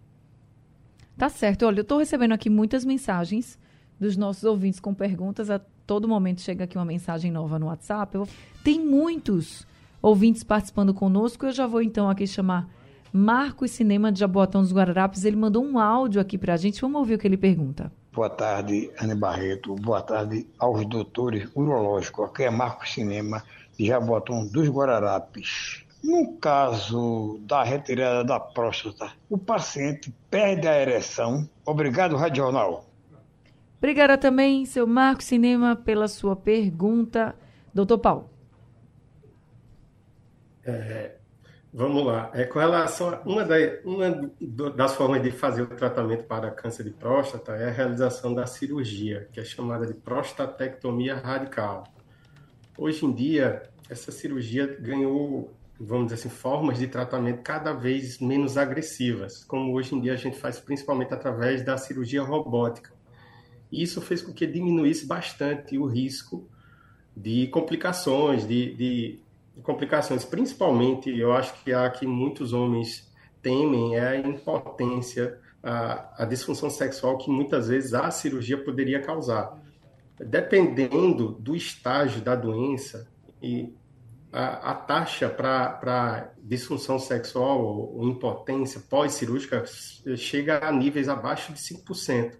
Tá 1.17 1.29
certo. 1.29 1.65
Olha, 1.65 1.79
eu 1.79 1.83
estou 1.83 1.97
recebendo 1.97 2.33
aqui 2.33 2.49
muitas 2.49 2.83
mensagens 2.83 3.57
dos 3.99 4.17
nossos 4.17 4.43
ouvintes 4.43 4.79
com 4.79 4.93
perguntas. 4.93 5.49
A 5.49 5.59
todo 5.87 6.07
momento 6.07 6.41
chega 6.41 6.65
aqui 6.65 6.77
uma 6.77 6.85
mensagem 6.85 7.31
nova 7.31 7.57
no 7.57 7.67
WhatsApp. 7.67 8.13
Eu... 8.13 8.27
Tem 8.63 8.79
muitos 8.79 9.65
ouvintes 10.01 10.43
participando 10.43 10.93
conosco. 10.93 11.45
Eu 11.45 11.51
já 11.53 11.65
vou 11.65 11.81
então 11.81 12.09
aqui 12.09 12.27
chamar 12.27 12.69
Marcos 13.11 13.71
Cinema 13.71 14.11
de 14.11 14.19
Jaboatão 14.19 14.61
dos 14.61 14.73
Guararapes, 14.73 15.23
ele 15.25 15.35
mandou 15.35 15.63
um 15.63 15.79
áudio 15.79 16.21
aqui 16.21 16.37
para 16.37 16.53
a 16.53 16.57
gente. 16.57 16.81
Vamos 16.81 16.99
ouvir 16.99 17.15
o 17.15 17.17
que 17.17 17.25
ele 17.25 17.37
pergunta. 17.37 17.91
Boa 18.13 18.29
tarde, 18.29 18.91
Ana 18.99 19.15
Barreto. 19.15 19.75
Boa 19.75 20.01
tarde 20.01 20.45
aos 20.59 20.85
doutores 20.85 21.49
urológicos. 21.55 22.25
Aqui 22.25 22.43
é 22.43 22.49
Marcos 22.49 22.93
Cinema 22.93 23.43
Jaboatão 23.79 24.45
dos 24.47 24.67
Guararapes. 24.67 25.85
No 26.03 26.37
caso 26.37 27.39
da 27.41 27.63
retirada 27.63 28.23
da 28.23 28.39
próstata, 28.39 29.11
o 29.29 29.37
paciente 29.37 30.13
perde 30.29 30.67
a 30.67 30.79
ereção. 30.79 31.49
Obrigado, 31.65 32.15
Radional. 32.15 32.85
Obrigada 33.77 34.17
também, 34.17 34.65
seu 34.65 34.87
Marcos 34.87 35.25
Cinema, 35.25 35.75
pela 35.75 36.07
sua 36.07 36.35
pergunta. 36.35 37.35
Doutor 37.73 37.99
Paulo. 37.99 38.29
É, 40.65 41.17
Vamos 41.77 42.05
lá. 42.05 42.31
É, 42.33 42.43
com 42.43 42.57
relação 42.57 43.09
a 43.09 43.21
uma, 43.23 43.43
da, 43.43 43.55
uma 43.85 44.31
das 44.75 44.95
formas 44.95 45.21
de 45.21 45.29
fazer 45.29 45.61
o 45.61 45.67
tratamento 45.67 46.23
para 46.23 46.49
câncer 46.49 46.83
de 46.83 46.89
próstata 46.89 47.51
é 47.55 47.67
a 47.67 47.71
realização 47.71 48.33
da 48.33 48.47
cirurgia, 48.47 49.27
que 49.31 49.39
é 49.39 49.43
chamada 49.43 49.85
de 49.85 49.93
prostatectomia 49.93 51.15
radical. 51.15 51.83
Hoje 52.77 53.07
em 53.07 53.11
dia, 53.11 53.63
essa 53.89 54.11
cirurgia 54.11 54.67
ganhou, 54.79 55.51
vamos 55.79 56.07
dizer 56.07 56.15
assim, 56.15 56.29
formas 56.29 56.77
de 56.77 56.87
tratamento 56.87 57.41
cada 57.41 57.73
vez 57.73 58.19
menos 58.19 58.55
agressivas, 58.55 59.43
como 59.43 59.73
hoje 59.73 59.95
em 59.95 59.99
dia 59.99 60.13
a 60.13 60.17
gente 60.17 60.37
faz 60.37 60.59
principalmente 60.59 61.11
através 61.11 61.65
da 61.65 61.75
cirurgia 61.75 62.21
robótica. 62.21 62.93
Isso 63.71 63.99
fez 63.99 64.21
com 64.21 64.31
que 64.31 64.45
diminuísse 64.45 65.07
bastante 65.07 65.75
o 65.75 65.87
risco 65.87 66.47
de 67.15 67.47
complicações, 67.47 68.47
de, 68.47 68.75
de 68.75 69.19
complicações, 69.63 70.23
principalmente, 70.23 71.09
eu 71.09 71.33
acho 71.33 71.55
que 71.63 71.73
há 71.73 71.89
que 71.89 72.05
muitos 72.05 72.53
homens 72.53 73.11
temem 73.41 73.95
é 73.95 74.07
a 74.07 74.17
impotência, 74.17 75.39
a, 75.63 76.23
a 76.23 76.25
disfunção 76.25 76.69
sexual 76.69 77.17
que 77.17 77.31
muitas 77.31 77.69
vezes 77.69 77.95
a 77.95 78.11
cirurgia 78.11 78.63
poderia 78.63 79.01
causar. 79.01 79.59
Dependendo 80.19 81.31
do 81.33 81.55
estágio 81.55 82.21
da 82.21 82.35
doença 82.35 83.07
e 83.41 83.73
a, 84.31 84.71
a 84.71 84.75
taxa 84.75 85.29
para 85.29 86.31
disfunção 86.43 86.99
sexual 86.99 87.61
ou, 87.63 88.03
impotência 88.03 88.81
pós-cirúrgica 88.89 89.63
chega 90.15 90.59
a 90.67 90.71
níveis 90.71 91.09
abaixo 91.09 91.53
de 91.53 91.59
5%. 91.59 92.33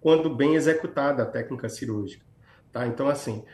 quando 0.00 0.34
bem 0.34 0.54
executada 0.54 1.22
a 1.22 1.26
técnica 1.26 1.68
cirúrgica. 1.68 2.24
Tá? 2.72 2.86
Então, 2.86 3.08
assim, 3.08 3.44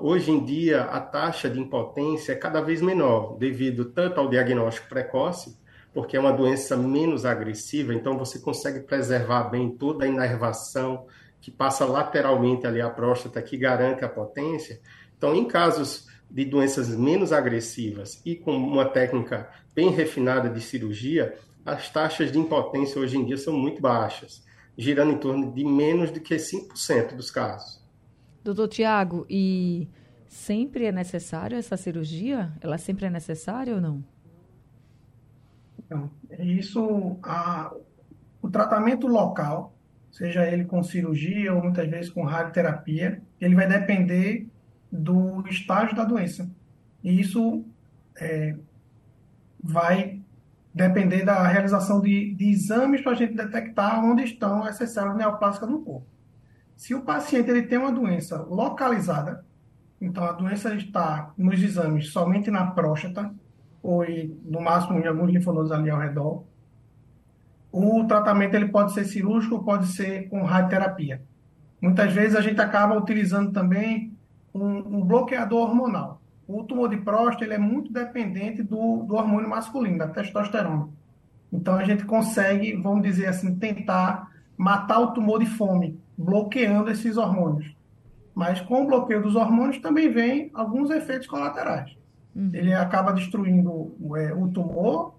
hoje 0.00 0.30
em 0.30 0.44
dia 0.44 0.82
a 0.82 1.00
taxa 1.00 1.48
de 1.48 1.60
impotência 1.60 2.32
é 2.32 2.36
cada 2.36 2.60
vez 2.60 2.82
menor, 2.82 3.36
devido 3.38 3.86
tanto 3.86 4.18
ao 4.18 4.28
diagnóstico 4.28 4.88
precoce, 4.88 5.56
porque 5.92 6.16
é 6.16 6.20
uma 6.20 6.32
doença 6.32 6.76
menos 6.76 7.24
agressiva, 7.24 7.94
então 7.94 8.16
você 8.16 8.38
consegue 8.38 8.80
preservar 8.80 9.44
bem 9.44 9.76
toda 9.76 10.04
a 10.04 10.08
inervação 10.08 11.06
que 11.42 11.50
passa 11.50 11.84
lateralmente 11.84 12.66
ali 12.66 12.80
à 12.80 12.88
próstata, 12.88 13.42
que 13.42 13.58
garante 13.58 14.04
a 14.04 14.08
potência. 14.08 14.80
Então, 15.18 15.34
em 15.34 15.44
casos 15.44 16.06
de 16.30 16.44
doenças 16.44 16.88
menos 16.96 17.32
agressivas 17.32 18.22
e 18.24 18.36
com 18.36 18.56
uma 18.56 18.86
técnica 18.86 19.50
bem 19.74 19.90
refinada 19.90 20.48
de 20.48 20.60
cirurgia, 20.60 21.36
as 21.66 21.90
taxas 21.90 22.30
de 22.30 22.38
impotência 22.38 23.00
hoje 23.00 23.18
em 23.18 23.24
dia 23.24 23.36
são 23.36 23.52
muito 23.52 23.82
baixas, 23.82 24.44
girando 24.78 25.12
em 25.12 25.18
torno 25.18 25.52
de 25.52 25.64
menos 25.64 26.12
do 26.12 26.20
que 26.20 26.36
5% 26.36 27.16
dos 27.16 27.30
casos. 27.30 27.82
Doutor 28.42 28.68
Tiago, 28.68 29.26
e 29.28 29.88
sempre 30.28 30.86
é 30.86 30.92
necessário 30.92 31.58
essa 31.58 31.76
cirurgia? 31.76 32.52
Ela 32.60 32.78
sempre 32.78 33.06
é 33.06 33.10
necessária 33.10 33.74
ou 33.74 33.80
não? 33.80 34.04
Então, 35.78 36.08
isso, 36.38 37.16
a, 37.22 37.74
o 38.40 38.48
tratamento 38.48 39.06
local, 39.06 39.74
seja 40.12 40.46
ele 40.46 40.64
com 40.64 40.82
cirurgia 40.82 41.52
ou 41.52 41.62
muitas 41.62 41.88
vezes 41.88 42.10
com 42.10 42.22
radioterapia, 42.22 43.20
ele 43.40 43.56
vai 43.56 43.66
depender 43.66 44.46
do 44.92 45.42
estágio 45.48 45.96
da 45.96 46.04
doença. 46.04 46.48
E 47.02 47.18
isso 47.18 47.64
é, 48.20 48.54
vai 49.60 50.20
depender 50.72 51.24
da 51.24 51.46
realização 51.48 52.00
de, 52.00 52.34
de 52.34 52.50
exames 52.50 53.00
para 53.00 53.12
a 53.12 53.14
gente 53.16 53.34
detectar 53.34 54.04
onde 54.04 54.22
estão 54.22 54.66
essas 54.66 54.90
células 54.90 55.16
neoplásicas 55.16 55.68
no 55.68 55.80
corpo. 55.80 56.06
Se 56.76 56.94
o 56.94 57.02
paciente 57.02 57.50
ele 57.50 57.62
tem 57.62 57.78
uma 57.78 57.92
doença 57.92 58.42
localizada, 58.42 59.44
então 60.00 60.24
a 60.24 60.32
doença 60.32 60.74
está 60.74 61.32
nos 61.36 61.62
exames 61.62 62.08
somente 62.08 62.50
na 62.50 62.66
próstata, 62.66 63.32
ou 63.82 64.04
no 64.44 64.60
máximo 64.60 64.98
em 64.98 65.06
alguns 65.06 65.32
linfonodos 65.32 65.72
ali 65.72 65.90
ao 65.90 65.98
redor. 65.98 66.44
O 67.72 68.04
tratamento 68.04 68.54
ele 68.54 68.68
pode 68.68 68.92
ser 68.92 69.04
cirúrgico, 69.04 69.64
pode 69.64 69.86
ser 69.86 70.28
com 70.28 70.42
radioterapia. 70.42 71.22
Muitas 71.80 72.12
vezes 72.12 72.36
a 72.36 72.42
gente 72.42 72.60
acaba 72.60 72.96
utilizando 72.96 73.50
também 73.50 74.12
um, 74.54 74.98
um 74.98 75.04
bloqueador 75.04 75.70
hormonal. 75.70 76.20
O 76.46 76.62
tumor 76.64 76.90
de 76.90 76.98
próstata 76.98 77.44
ele 77.44 77.54
é 77.54 77.58
muito 77.58 77.90
dependente 77.90 78.62
do, 78.62 79.04
do 79.04 79.14
hormônio 79.14 79.48
masculino, 79.48 79.98
da 79.98 80.08
testosterona. 80.08 80.90
Então 81.50 81.74
a 81.74 81.84
gente 81.84 82.04
consegue, 82.04 82.76
vamos 82.76 83.02
dizer 83.02 83.28
assim, 83.28 83.54
tentar 83.54 84.30
matar 84.56 84.98
o 85.00 85.12
tumor 85.12 85.38
de 85.38 85.46
fome, 85.46 85.98
bloqueando 86.16 86.90
esses 86.90 87.16
hormônios. 87.16 87.74
Mas 88.34 88.60
com 88.60 88.82
o 88.82 88.86
bloqueio 88.86 89.22
dos 89.22 89.34
hormônios 89.34 89.78
também 89.78 90.10
vem 90.10 90.50
alguns 90.52 90.90
efeitos 90.90 91.26
colaterais. 91.26 91.96
Uhum. 92.34 92.50
Ele 92.52 92.74
acaba 92.74 93.12
destruindo 93.12 93.94
é, 94.16 94.34
o 94.34 94.48
tumor, 94.48 95.14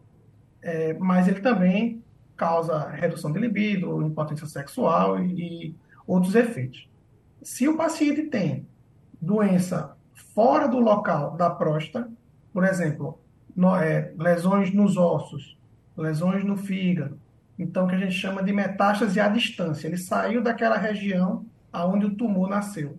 é, 0.62 0.94
mas 1.00 1.28
ele 1.28 1.42
também 1.42 2.03
causa 2.43 2.89
redução 2.89 3.32
de 3.32 3.39
libido, 3.39 4.01
impotência 4.01 4.45
sexual 4.47 5.17
e, 5.23 5.69
e 5.69 5.75
outros 6.06 6.36
efeitos. 6.36 6.89
Se 7.41 7.69
o 7.69 7.77
paciente 7.77 8.23
tem 8.23 8.67
doença 9.21 9.95
fora 10.36 10.67
do 10.67 10.79
local 10.79 11.38
da 11.38 11.49
próstata, 11.49 12.12
por 12.51 12.65
exemplo, 12.65 13.17
no, 13.56 13.73
é, 13.77 14.13
lesões 14.17 14.73
nos 14.73 14.97
ossos, 14.97 15.58
lesões 15.95 16.43
no 16.43 16.58
fígado, 16.58 17.17
então 17.58 17.88
que 17.88 17.95
a 17.95 17.97
gente 17.97 18.13
chama 18.13 18.43
de 18.43 18.51
metástase 18.51 19.19
à 19.21 19.29
distância. 19.29 19.88
Ele 19.88 19.97
saiu 19.97 20.43
daquela 20.43 20.77
região 20.77 21.45
aonde 21.71 22.06
o 22.08 22.15
tumor 22.15 22.49
nasceu. 22.49 22.97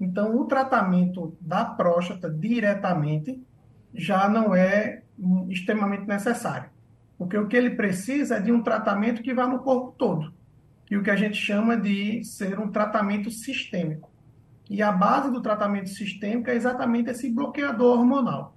Então, 0.00 0.34
o 0.34 0.44
tratamento 0.46 1.36
da 1.40 1.64
próstata 1.64 2.30
diretamente 2.30 3.42
já 3.92 4.28
não 4.28 4.54
é 4.54 5.02
extremamente 5.48 6.06
necessário. 6.06 6.70
Porque 7.18 7.36
o 7.36 7.48
que 7.48 7.56
ele 7.56 7.70
precisa 7.70 8.36
é 8.36 8.40
de 8.40 8.52
um 8.52 8.62
tratamento 8.62 9.22
que 9.22 9.34
vá 9.34 9.46
no 9.46 9.58
corpo 9.58 9.92
todo. 9.98 10.32
E 10.88 10.96
o 10.96 11.02
que 11.02 11.10
a 11.10 11.16
gente 11.16 11.36
chama 11.36 11.76
de 11.76 12.24
ser 12.24 12.58
um 12.58 12.70
tratamento 12.70 13.30
sistêmico. 13.30 14.10
E 14.70 14.80
a 14.80 14.92
base 14.92 15.30
do 15.30 15.42
tratamento 15.42 15.88
sistêmico 15.88 16.48
é 16.48 16.54
exatamente 16.54 17.10
esse 17.10 17.28
bloqueador 17.30 17.98
hormonal. 17.98 18.56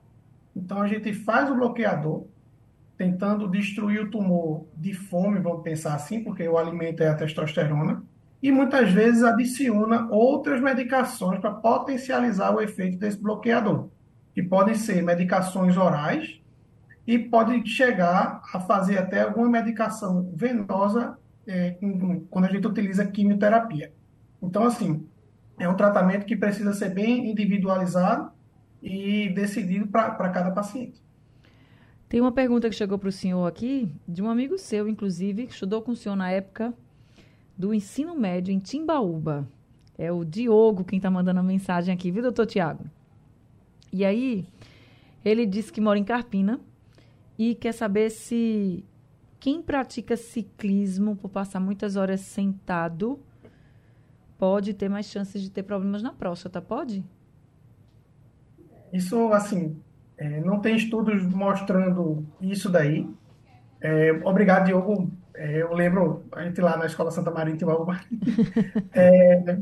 Então 0.56 0.82
a 0.82 0.88
gente 0.88 1.14
faz 1.14 1.50
o 1.50 1.56
bloqueador, 1.56 2.26
tentando 2.98 3.50
destruir 3.50 4.02
o 4.02 4.12
tumor 4.12 4.66
de 4.78 4.94
fome, 4.94 5.40
vamos 5.40 5.64
pensar 5.64 5.96
assim, 5.96 6.24
porque 6.24 6.48
o 6.48 6.58
alimento 6.58 7.02
é 7.02 7.08
a 7.08 7.16
testosterona, 7.16 8.04
e 8.44 8.52
muitas 8.52 8.92
vezes 8.92 9.24
adiciona 9.24 10.08
outras 10.12 10.62
medicações 10.62 11.40
para 11.40 11.52
potencializar 11.52 12.54
o 12.54 12.62
efeito 12.62 12.98
desse 12.98 13.18
bloqueador 13.18 13.90
que 14.34 14.42
podem 14.42 14.76
ser 14.76 15.02
medicações 15.02 15.78
orais 15.78 16.41
e 17.12 17.20
pode 17.20 17.68
chegar 17.68 18.42
a 18.54 18.60
fazer 18.62 18.98
até 18.98 19.24
alguma 19.24 19.50
medicação 19.50 20.32
venosa 20.34 21.18
é, 21.46 21.76
quando 22.30 22.46
a 22.46 22.50
gente 22.50 22.66
utiliza 22.66 23.06
quimioterapia. 23.06 23.92
Então, 24.42 24.64
assim, 24.64 25.06
é 25.60 25.68
um 25.68 25.76
tratamento 25.76 26.26
que 26.26 26.38
precisa 26.38 26.72
ser 26.72 26.94
bem 26.94 27.30
individualizado 27.30 28.32
e 28.82 29.28
decidido 29.36 29.88
para 29.88 30.30
cada 30.30 30.52
paciente. 30.52 31.04
Tem 32.08 32.22
uma 32.22 32.32
pergunta 32.32 32.70
que 32.70 32.76
chegou 32.76 32.98
para 32.98 33.10
o 33.10 33.12
senhor 33.12 33.46
aqui, 33.46 33.94
de 34.08 34.24
um 34.24 34.30
amigo 34.30 34.58
seu, 34.58 34.88
inclusive, 34.88 35.48
que 35.48 35.54
estudou 35.54 35.82
com 35.82 35.92
o 35.92 35.96
senhor 35.98 36.16
na 36.16 36.32
época 36.32 36.74
do 37.58 37.74
ensino 37.74 38.16
médio 38.16 38.54
em 38.54 38.60
Timbaúba. 38.60 39.46
É 39.98 40.10
o 40.14 40.24
Diogo 40.24 40.86
quem 40.86 40.96
está 40.96 41.12
mandando 41.12 41.42
a 41.42 41.44
mensagem 41.44 41.94
aqui, 41.94 42.10
viu, 42.10 42.22
doutor 42.22 42.46
Tiago? 42.46 42.86
E 43.92 44.06
aí, 44.06 44.46
ele 45.26 45.46
disse 45.46 45.74
que 45.74 45.82
mora 45.82 46.00
em 46.00 46.06
Carpina 46.06 46.58
e 47.42 47.56
quer 47.56 47.72
saber 47.72 48.12
se 48.12 48.86
quem 49.40 49.64
pratica 49.64 50.16
ciclismo 50.16 51.16
por 51.16 51.30
passar 51.30 51.60
muitas 51.60 51.96
horas 51.96 52.22
sentado 52.22 53.20
pode 54.38 54.76
ter 54.76 54.88
mais 54.88 55.08
chances 55.08 55.42
de 55.42 55.50
ter 55.50 55.64
problemas 55.64 56.04
na 56.04 56.14
próstata, 56.14 56.62
pode? 56.62 57.04
Isso, 58.94 59.34
assim, 59.34 59.76
é, 60.18 60.40
não 60.42 60.60
tem 60.60 60.76
estudos 60.76 61.24
mostrando 61.34 62.24
isso 62.40 62.70
daí. 62.70 63.10
É, 63.80 64.12
obrigado, 64.24 64.66
Diogo. 64.66 65.10
É, 65.34 65.64
eu 65.64 65.74
lembro, 65.74 66.24
a 66.34 66.44
gente 66.44 66.62
lá 66.62 66.78
na 66.78 66.86
Escola 66.86 67.10
Santa 67.10 67.32
Maria 67.32 67.56
em 67.56 67.58
Timbaúba, 67.58 68.00
é, 68.94 69.58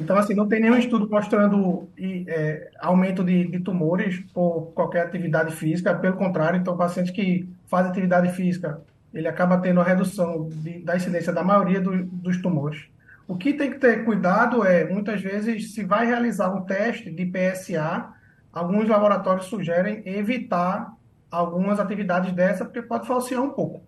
então, 0.00 0.16
assim, 0.16 0.34
não 0.34 0.48
tem 0.48 0.60
nenhum 0.60 0.76
estudo 0.76 1.08
mostrando 1.08 1.88
é, 1.98 2.70
aumento 2.80 3.22
de, 3.22 3.46
de, 3.48 3.60
tumores 3.60 4.20
por 4.32 4.72
qualquer 4.74 5.06
atividade 5.06 5.54
física. 5.54 5.94
Pelo 5.94 6.16
contrário, 6.16 6.60
então, 6.60 6.76
paciente 6.76 7.12
que 7.12 7.48
faz 7.66 7.86
atividade 7.86 8.32
física, 8.32 8.80
ele 9.12 9.28
acaba 9.28 9.58
tendo 9.58 9.80
a 9.80 9.84
redução 9.84 10.48
de, 10.48 10.80
da 10.80 10.96
incidência 10.96 11.32
da 11.32 11.42
maioria 11.42 11.80
do, 11.80 12.04
dos 12.04 12.40
tumores. 12.40 12.86
O 13.26 13.36
que 13.36 13.54
tem 13.54 13.70
que 13.70 13.78
ter 13.78 14.04
cuidado 14.04 14.64
é, 14.64 14.84
muitas 14.84 15.20
vezes, 15.22 15.74
se 15.74 15.84
vai 15.84 16.06
realizar 16.06 16.52
um 16.54 16.62
teste 16.62 17.10
de 17.10 17.24
PSA, 17.24 18.12
alguns 18.52 18.88
laboratórios 18.88 19.46
sugerem 19.46 20.02
evitar 20.04 20.92
algumas 21.30 21.80
atividades 21.80 22.32
dessa, 22.32 22.64
porque 22.64 22.82
pode 22.82 23.06
falsear 23.06 23.42
um 23.42 23.50
pouco. 23.50 23.82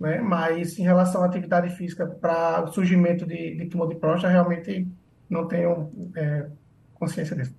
Né? 0.00 0.20
Mas, 0.20 0.78
em 0.78 0.82
relação 0.82 1.22
à 1.22 1.26
atividade 1.26 1.74
física 1.76 2.06
para 2.06 2.64
o 2.64 2.68
surgimento 2.68 3.26
de, 3.26 3.56
de 3.56 3.66
tumor 3.66 3.88
de 3.88 3.96
próstata, 3.96 4.32
realmente 4.32 4.86
não 5.28 5.46
tenho 5.46 5.90
é, 6.16 6.48
consciência 6.94 7.36
disso. 7.36 7.54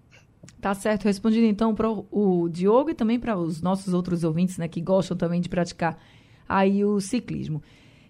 Tá 0.59 0.73
certo. 0.73 1.05
Respondido 1.05 1.45
então 1.45 1.73
para 1.73 1.89
o 1.89 2.49
Diogo 2.49 2.89
e 2.89 2.95
também 2.95 3.19
para 3.19 3.37
os 3.37 3.61
nossos 3.61 3.93
outros 3.93 4.23
ouvintes, 4.23 4.57
né, 4.57 4.67
que 4.67 4.81
gostam 4.81 5.15
também 5.15 5.39
de 5.39 5.49
praticar 5.49 5.97
aí 6.47 6.83
o 6.83 6.99
ciclismo. 6.99 7.61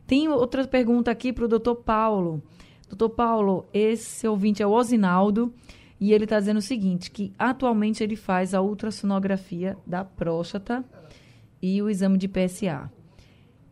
Tem 0.07 0.27
outra 0.27 0.67
pergunta 0.67 1.11
aqui 1.11 1.31
para 1.31 1.45
o 1.45 1.47
doutor 1.47 1.75
Paulo. 1.75 2.41
Doutor 2.87 3.09
Paulo, 3.09 3.67
esse 3.71 4.27
ouvinte 4.27 4.63
é 4.63 4.65
o 4.65 4.71
Osinaldo 4.71 5.53
e 5.99 6.13
ele 6.13 6.23
está 6.23 6.39
dizendo 6.39 6.57
o 6.57 6.61
seguinte, 6.61 7.11
que 7.11 7.31
atualmente 7.37 8.03
ele 8.03 8.15
faz 8.15 8.53
a 8.53 8.61
ultrassonografia 8.61 9.77
da 9.85 10.03
próstata 10.03 10.83
e 11.61 11.81
o 11.81 11.89
exame 11.89 12.17
de 12.17 12.27
PSA. 12.27 12.91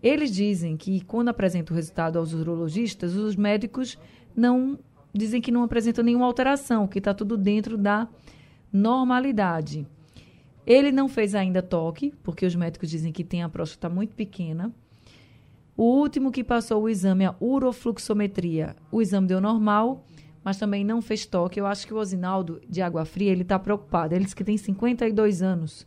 Eles 0.04 0.32
dizem 0.32 0.78
que 0.78 1.02
quando 1.02 1.30
apresentam 1.30 1.74
o 1.74 1.76
resultado 1.76 2.20
aos 2.20 2.34
urologistas, 2.34 3.16
os 3.16 3.36
médicos 3.36 3.98
não 4.36 4.78
dizem 5.18 5.42
que 5.42 5.52
não 5.52 5.64
apresentam 5.64 6.04
nenhuma 6.04 6.26
alteração, 6.26 6.88
que 6.88 7.00
está 7.00 7.14
tudo 7.14 7.38
dentro 7.38 7.78
da 7.78 8.08
normalidade. 8.72 9.88
Ele 10.66 10.92
não 10.92 11.08
fez 11.08 11.34
ainda 11.34 11.62
toque, 11.62 12.14
porque 12.24 12.46
os 12.46 12.56
médicos 12.56 12.90
dizem 12.90 13.12
que 13.12 13.24
tem 13.24 13.42
a 13.42 13.50
próstata 13.50 13.88
muito 13.88 14.14
pequena. 14.14 14.74
O 15.78 15.84
último 15.84 16.32
que 16.32 16.44
passou 16.44 16.84
o 16.84 16.90
exame, 16.90 17.26
a 17.26 17.36
urofluxometria, 17.40 18.76
o 18.92 19.02
exame 19.02 19.28
deu 19.28 19.40
normal, 19.40 20.06
mas 20.44 20.58
também 20.58 20.84
não 20.84 21.02
fez 21.02 21.26
toque. 21.26 21.60
Eu 21.60 21.66
acho 21.66 21.86
que 21.86 21.94
o 21.94 21.98
Osinaldo, 21.98 22.60
de 22.68 22.82
Água 22.82 23.06
Fria, 23.06 23.32
ele 23.32 23.44
está 23.44 23.60
preocupado. 23.60 24.16
Ele 24.16 24.26
diz 24.26 24.34
que 24.34 24.44
tem 24.44 24.58
52 24.58 25.42
anos. 25.42 25.86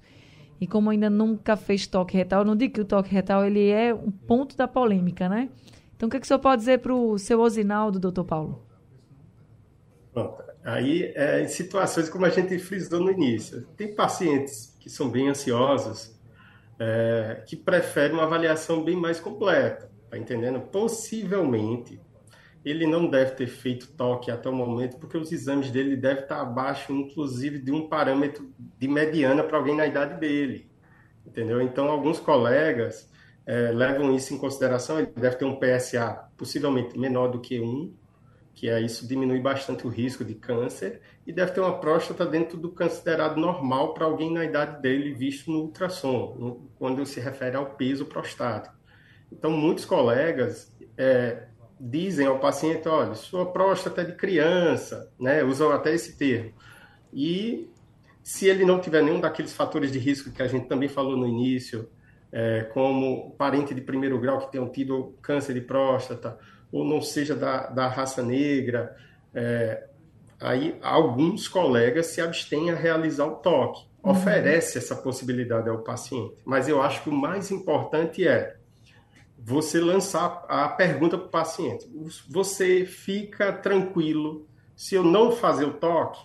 E 0.61 0.66
como 0.66 0.90
ainda 0.90 1.11
nunca 1.11 1.57
fez 1.57 1.87
toque 1.87 2.16
retal, 2.16 2.45
não 2.45 2.55
digo 2.55 2.75
que 2.75 2.81
o 2.81 2.85
toque 2.85 3.11
retal 3.11 3.45
ele 3.45 3.69
é 3.69 3.95
um 3.95 4.11
ponto 4.11 4.57
da 4.57 4.69
polêmica, 4.69 5.29
né? 5.29 5.49
Então, 5.97 6.07
o 6.07 6.11
que, 6.11 6.21
que 6.21 6.25
o 6.25 6.29
senhor 6.29 6.38
pode 6.38 6.61
dizer 6.61 6.79
para 6.79 6.95
o 6.95 7.19
seu 7.19 7.40
Osinaldo, 7.40 7.99
doutor 7.99 8.25
Paulo? 8.25 8.62
Pronto. 10.12 10.42
Aí, 10.64 11.12
é, 11.14 11.40
em 11.42 11.49
situações 11.49 12.09
como 12.09 12.27
a 12.27 12.31
gente 12.31 12.59
frisou 12.59 13.01
no 13.01 13.11
início, 13.11 13.66
tem 13.77 13.94
pacientes 13.94 14.77
que 14.81 14.90
são 14.90 15.09
bem 15.09 15.29
ansiosos, 15.29 16.18
é, 16.79 17.42
que 17.46 17.57
preferem 17.57 18.14
uma 18.14 18.25
avaliação 18.25 18.83
bem 18.83 18.96
mais 18.96 19.20
completa, 19.20 19.90
tá 20.11 20.18
entendendo? 20.18 20.61
Possivelmente, 20.61 22.01
ele 22.64 22.87
não 22.87 23.09
deve 23.09 23.33
ter 23.33 23.46
feito 23.46 23.88
toque 23.92 24.31
até 24.31 24.49
o 24.49 24.53
momento, 24.53 24.99
porque 24.99 25.16
os 25.16 25.33
exames 25.33 25.70
dele 25.70 25.96
devem 25.96 26.23
estar 26.23 26.40
abaixo, 26.40 26.92
inclusive, 26.92 27.59
de 27.59 27.73
um 27.73 27.88
parâmetro 27.88 28.53
de 28.79 28.88
mediana 28.88 29.42
para 29.42 29.57
alguém 29.57 29.77
na 29.77 29.87
idade 29.87 30.18
dele, 30.20 30.70
entendeu? 31.27 31.62
Então, 31.62 31.88
alguns 31.88 32.18
colegas 32.20 33.11
é, 33.46 33.70
levam 33.70 34.14
isso 34.14 34.35
em 34.35 34.38
consideração, 34.38 34.99
ele 34.99 35.12
deve 35.16 35.37
ter 35.37 35.44
um 35.44 35.59
PSA 35.59 36.29
possivelmente 36.37 36.99
menor 36.99 37.29
do 37.29 37.40
que 37.40 37.61
um, 37.61 37.94
que 38.55 38.69
é 38.69 38.81
isso 38.81 39.07
diminui 39.07 39.41
bastante 39.41 39.87
o 39.87 39.91
risco 39.91 40.25
de 40.25 40.35
câncer, 40.35 41.01
e 41.27 41.33
deve 41.33 41.53
ter 41.53 41.61
uma 41.61 41.79
próstata 41.79 42.27
dentro 42.27 42.59
do 42.59 42.71
considerado 42.71 43.39
normal 43.39 43.95
para 43.95 44.05
alguém 44.05 44.33
na 44.33 44.45
idade 44.45 44.83
dele, 44.83 45.15
visto 45.15 45.51
no 45.51 45.61
ultrassom, 45.61 46.37
no, 46.39 46.71
quando 46.79 47.05
se 47.07 47.21
refere 47.21 47.57
ao 47.57 47.75
peso 47.75 48.07
prostático. 48.07 48.75
Então, 49.33 49.51
muitos 49.51 49.85
colegas 49.85 50.75
é, 50.97 51.47
dizem 51.81 52.27
ao 52.27 52.39
paciente, 52.39 52.89
olha, 52.89 53.15
sua 53.15 53.47
próstata 53.47 54.03
é 54.03 54.05
de 54.05 54.13
criança, 54.13 55.11
né? 55.19 55.43
usam 55.43 55.71
até 55.71 55.95
esse 55.95 56.17
termo. 56.19 56.53
E 57.13 57.71
se 58.23 58.49
ele 58.49 58.65
não 58.65 58.81
tiver 58.81 59.03
nenhum 59.03 59.21
daqueles 59.21 59.53
fatores 59.53 59.91
de 59.91 59.99
risco 59.99 60.31
que 60.31 60.43
a 60.43 60.47
gente 60.47 60.67
também 60.67 60.89
falou 60.89 61.17
no 61.17 61.27
início, 61.27 61.89
é, 62.33 62.65
como 62.73 63.33
parente 63.33 63.75
de 63.75 63.81
primeiro 63.81 64.21
grau 64.21 64.39
que 64.39 64.53
tenham 64.53 64.69
tido 64.69 65.17
câncer 65.23 65.55
de 65.55 65.61
próstata, 65.61 66.39
ou 66.73 66.85
não 66.85 67.03
seja 67.03 67.35
da, 67.35 67.67
da 67.67 67.89
raça 67.89 68.23
negra, 68.23 68.97
é, 69.35 69.87
aí 70.41 70.79
alguns 70.83 71.49
colegas 71.49 72.07
se 72.07 72.21
abstêm 72.21 72.71
a 72.71 72.75
realizar 72.75 73.27
o 73.27 73.37
toque. 73.37 73.89
Uhum. 74.03 74.13
Oferece 74.13 74.79
essa 74.79 74.97
possibilidade 74.97 75.69
ao 75.69 75.79
paciente. 75.79 76.37
Mas 76.45 76.69
eu 76.69 76.81
acho 76.83 77.03
que 77.03 77.11
o 77.11 77.15
mais 77.15 77.51
importante 77.51 78.27
é 78.27 78.57
você 79.43 79.81
lançar 79.81 80.45
a 80.49 80.69
pergunta 80.69 81.17
para 81.17 81.27
o 81.27 81.31
paciente: 81.31 81.87
você 82.29 82.85
fica 82.85 83.53
tranquilo 83.53 84.47
se 84.77 84.95
eu 84.95 85.05
não 85.05 85.33
fazer 85.33 85.65
o 85.65 85.75
toque? 85.75 86.21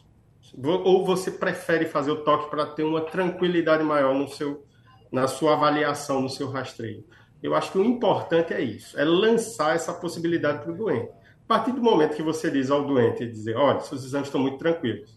Ou 0.64 1.06
você 1.06 1.32
prefere 1.32 1.86
fazer 1.86 2.12
o 2.12 2.24
toque 2.24 2.50
para 2.50 2.66
ter 2.66 2.84
uma 2.84 3.02
tranquilidade 3.02 3.84
maior 3.84 4.14
no 4.14 4.28
seu, 4.30 4.64
na 5.12 5.28
sua 5.28 5.54
avaliação, 5.54 6.22
no 6.22 6.30
seu 6.30 6.50
rastreio? 6.50 7.04
Eu 7.46 7.54
acho 7.54 7.72
que 7.72 7.78
o 7.78 7.86
importante 7.86 8.54
é 8.54 8.62
isso, 8.62 9.00
é 9.00 9.06
lançar 9.06 9.76
essa 9.76 9.94
possibilidade 9.94 10.64
para 10.64 10.72
o 10.72 10.76
doente. 10.76 11.10
A 11.10 11.48
partir 11.48 11.72
do 11.74 11.82
momento 11.82 12.16
que 12.16 12.24
você 12.24 12.50
diz 12.50 12.72
ao 12.72 12.84
doente, 12.84 13.24
dizer, 13.28 13.56
olha, 13.56 13.80
seus 13.82 14.04
exames 14.04 14.30
estão 14.30 14.42
muito 14.42 14.58
tranquilos, 14.58 15.16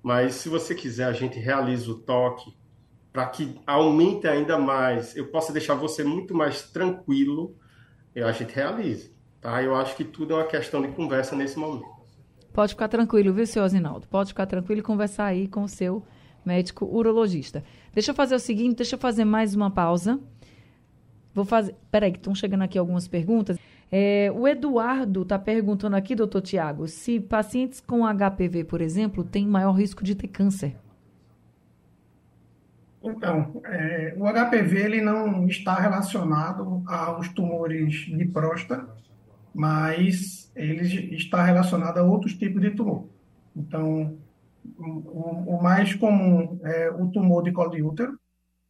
mas 0.00 0.36
se 0.36 0.48
você 0.48 0.72
quiser, 0.72 1.06
a 1.06 1.12
gente 1.12 1.36
realiza 1.36 1.90
o 1.90 1.96
toque 1.96 2.54
para 3.12 3.26
que 3.26 3.60
aumente 3.66 4.28
ainda 4.28 4.56
mais, 4.56 5.16
eu 5.16 5.26
possa 5.26 5.52
deixar 5.52 5.74
você 5.74 6.04
muito 6.04 6.32
mais 6.32 6.62
tranquilo, 6.70 7.56
a 8.16 8.30
gente 8.30 8.54
realiza. 8.54 9.10
Tá? 9.40 9.60
Eu 9.60 9.74
acho 9.74 9.96
que 9.96 10.04
tudo 10.04 10.34
é 10.34 10.36
uma 10.36 10.46
questão 10.46 10.80
de 10.80 10.88
conversa 10.88 11.34
nesse 11.34 11.58
momento. 11.58 11.92
Pode 12.52 12.72
ficar 12.72 12.86
tranquilo, 12.86 13.32
viu, 13.32 13.46
senhor 13.46 13.64
Osinaldo? 13.64 14.06
Pode 14.06 14.28
ficar 14.28 14.46
tranquilo 14.46 14.78
e 14.78 14.82
conversar 14.82 15.26
aí 15.26 15.48
com 15.48 15.64
o 15.64 15.68
seu 15.68 16.04
médico 16.44 16.84
urologista. 16.84 17.64
Deixa 17.92 18.10
eu 18.10 18.14
fazer 18.14 18.34
o 18.34 18.38
seguinte, 18.38 18.76
deixa 18.76 18.94
eu 18.94 18.98
fazer 18.98 19.24
mais 19.24 19.54
uma 19.54 19.70
pausa. 19.70 20.20
Vou 21.34 21.44
fazer. 21.44 21.74
Peraí, 21.90 22.12
que 22.12 22.18
estão 22.18 22.34
chegando 22.34 22.62
aqui 22.62 22.78
algumas 22.78 23.08
perguntas. 23.08 23.58
É, 23.90 24.30
o 24.34 24.46
Eduardo 24.46 25.22
está 25.22 25.38
perguntando 25.38 25.96
aqui, 25.96 26.14
doutor 26.14 26.40
Tiago, 26.40 26.88
se 26.88 27.20
pacientes 27.20 27.80
com 27.80 28.02
HPV, 28.06 28.64
por 28.64 28.80
exemplo, 28.80 29.24
têm 29.24 29.46
maior 29.46 29.72
risco 29.72 30.02
de 30.02 30.14
ter 30.14 30.28
câncer. 30.28 30.76
Então, 33.02 33.60
é, 33.66 34.14
o 34.16 34.24
HPV 34.24 34.78
ele 34.78 35.00
não 35.02 35.46
está 35.46 35.74
relacionado 35.74 36.82
aos 36.86 37.28
tumores 37.28 38.06
de 38.06 38.24
próstata, 38.24 38.88
mas 39.54 40.50
ele 40.56 41.14
está 41.14 41.44
relacionado 41.44 41.98
a 41.98 42.02
outros 42.02 42.34
tipos 42.34 42.62
de 42.62 42.70
tumor. 42.70 43.06
Então, 43.54 44.16
o, 44.78 45.56
o 45.56 45.62
mais 45.62 45.94
comum 45.94 46.58
é 46.64 46.90
o 46.90 47.08
tumor 47.08 47.42
de 47.42 47.52
colo 47.52 47.70
de 47.70 47.82
útero, 47.82 48.18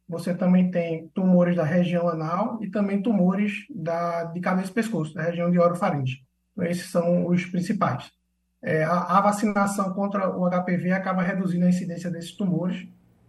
você 0.07 0.33
também 0.33 0.69
tem 0.69 1.07
tumores 1.09 1.55
da 1.55 1.63
região 1.63 2.07
anal 2.07 2.59
e 2.61 2.69
também 2.69 3.01
tumores 3.01 3.65
da, 3.69 4.25
de 4.25 4.39
cabeça 4.39 4.69
e 4.69 4.73
pescoço, 4.73 5.13
da 5.13 5.23
região 5.23 5.49
de 5.49 5.59
orofaringe. 5.59 6.23
Então, 6.53 6.65
esses 6.65 6.89
são 6.89 7.27
os 7.27 7.45
principais. 7.45 8.11
É, 8.61 8.83
a, 8.83 9.17
a, 9.17 9.21
vacinação 9.21 9.93
contra 9.93 10.29
o 10.29 10.49
HPV 10.49 10.91
acaba 10.91 11.21
reduzindo 11.21 11.65
a 11.65 11.69
incidência 11.69 12.09
desses 12.09 12.31
tumores 12.31 12.87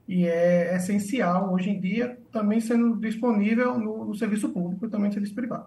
e 0.09 0.27
é 0.27 0.75
essencial 0.77 1.53
hoje 1.53 1.71
em 1.71 1.81
dia 1.81 2.19
também 2.33 2.61
sendo 2.61 2.97
disponível 2.97 3.79
no, 3.79 4.07
no 4.07 4.15
serviço 4.15 4.49
público 4.51 4.87
e 4.87 4.89
também 4.89 5.09
no 5.09 5.12
serviço 5.12 5.35
privado. 5.35 5.67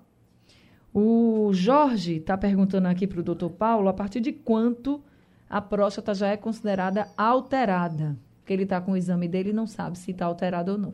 O 0.93 1.52
Jorge 1.54 2.15
está 2.15 2.38
perguntando 2.38 2.88
aqui 2.88 3.06
para 3.06 3.19
o 3.19 3.24
doutor 3.24 3.52
Paulo 3.52 3.89
a 3.89 3.93
partir 3.93 4.22
de 4.22 4.32
quanto 4.32 5.04
a 5.48 5.62
próstata 5.62 6.13
já 6.15 6.28
é 6.30 6.38
considerada 6.38 7.08
alterada 7.15 8.17
porque 8.49 8.53
ele 8.55 8.63
está 8.63 8.81
com 8.81 8.93
o 8.93 8.97
exame 8.97 9.27
dele 9.27 9.51
e 9.51 9.53
não 9.53 9.67
sabe 9.67 9.95
se 9.95 10.09
está 10.09 10.25
alterado 10.25 10.71
ou 10.71 10.77
não. 10.79 10.93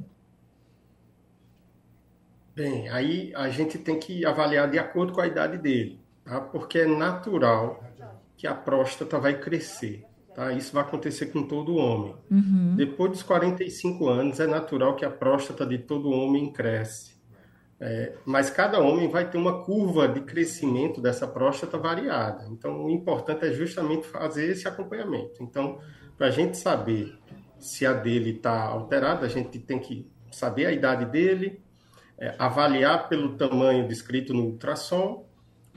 Bem, 2.54 2.90
aí 2.90 3.32
a 3.34 3.48
gente 3.48 3.78
tem 3.78 3.98
que 3.98 4.26
avaliar 4.26 4.70
de 4.70 4.78
acordo 4.78 5.14
com 5.14 5.22
a 5.22 5.28
idade 5.28 5.58
dele, 5.58 6.02
tá? 6.26 6.42
Porque 6.42 6.80
é 6.80 6.86
natural 6.86 7.82
que 8.36 8.46
a 8.46 8.54
próstata 8.54 9.18
vai 9.20 9.40
crescer, 9.40 10.04
tá? 10.36 10.52
Isso 10.52 10.74
vai 10.74 10.84
acontecer 10.84 11.28
com 11.28 11.44
todo 11.44 11.78
homem. 11.78 12.14
Uhum. 12.30 12.76
Depois 12.76 13.12
dos 13.12 13.24
45 13.24 14.10
anos, 14.10 14.42
é 14.42 14.48
natural 14.48 14.98
que 14.98 15.06
a 15.06 15.10
próstata 15.10 15.66
de 15.66 15.78
todo 15.78 16.10
homem 16.10 16.52
cresce. 16.52 17.16
É, 17.80 18.16
mas 18.26 18.50
cada 18.50 18.80
homem 18.82 19.08
vai 19.10 19.30
ter 19.30 19.38
uma 19.38 19.64
curva 19.64 20.10
de 20.10 20.20
crescimento 20.22 21.00
dessa 21.00 21.26
próstata 21.26 21.78
variada. 21.78 22.46
Então, 22.50 22.84
o 22.84 22.90
importante 22.90 23.46
é 23.46 23.54
justamente 23.54 24.08
fazer 24.08 24.52
esse 24.52 24.68
acompanhamento. 24.68 25.42
Então, 25.42 25.80
para 26.18 26.28
a 26.28 26.32
gente 26.32 26.58
saber 26.58 27.18
se 27.66 27.84
a 27.86 27.94
dele 27.94 28.30
está 28.30 28.64
alterada, 28.64 29.26
a 29.26 29.30
gente 29.30 29.58
tem 29.58 29.80
que 29.80 30.08
saber 30.32 30.68
a 30.68 30.72
idade 30.72 31.06
dele, 31.06 31.60
é, 32.18 32.36
avaliar 32.38 33.10
pelo 33.10 33.36
tamanho 33.36 33.88
descrito 33.88 34.34
no 34.34 34.44
ultrassom 34.44 35.28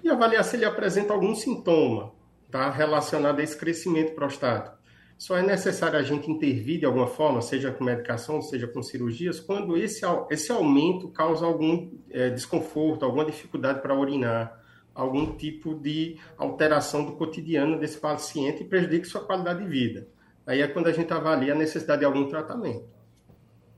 e 0.03 0.11
avaliar 0.11 0.45
se 0.45 0.57
ele 0.57 0.67
apresenta 0.67 1.15
algum 1.15 1.35
sintoma 1.35 2.13
tá, 2.51 2.71
relacionado 2.71 3.41
a 3.41 3.43
esse 3.43 3.57
crescimento 3.57 4.15
prostático. 4.15 4.77
Só 5.17 5.37
é 5.37 5.43
necessário 5.43 5.99
a 5.99 6.03
gente 6.03 6.31
intervir 6.31 6.79
de 6.79 6.85
alguma 6.85 7.07
forma, 7.07 7.41
seja 7.41 7.73
com 7.73 7.83
medicação, 7.83 8.43
seja 8.43 8.69
com 8.69 8.83
cirurgias, 8.83 9.41
quando 9.41 9.77
esse, 9.77 10.03
esse 10.31 10.53
aumento 10.53 11.09
causa 11.09 11.47
algum 11.47 11.91
é, 12.11 12.29
desconforto, 12.29 13.05
alguma 13.05 13.25
dificuldade 13.25 13.81
para 13.81 13.99
urinar, 13.99 14.63
algum 14.95 15.35
tipo 15.37 15.75
de 15.75 16.19
alteração 16.37 17.05
do 17.05 17.13
cotidiano 17.13 17.81
desse 17.81 17.99
paciente 17.99 18.63
e 18.63 18.67
prejudique 18.67 19.07
sua 19.07 19.25
qualidade 19.25 19.65
de 19.65 19.69
vida. 19.69 20.07
Aí 20.49 20.63
é 20.63 20.67
quando 20.67 20.87
a 20.87 20.93
gente 20.93 21.13
avalia 21.13 21.53
a 21.53 21.55
necessidade 21.55 22.01
de 22.01 22.07
algum 22.07 22.27
tratamento. 22.27 22.87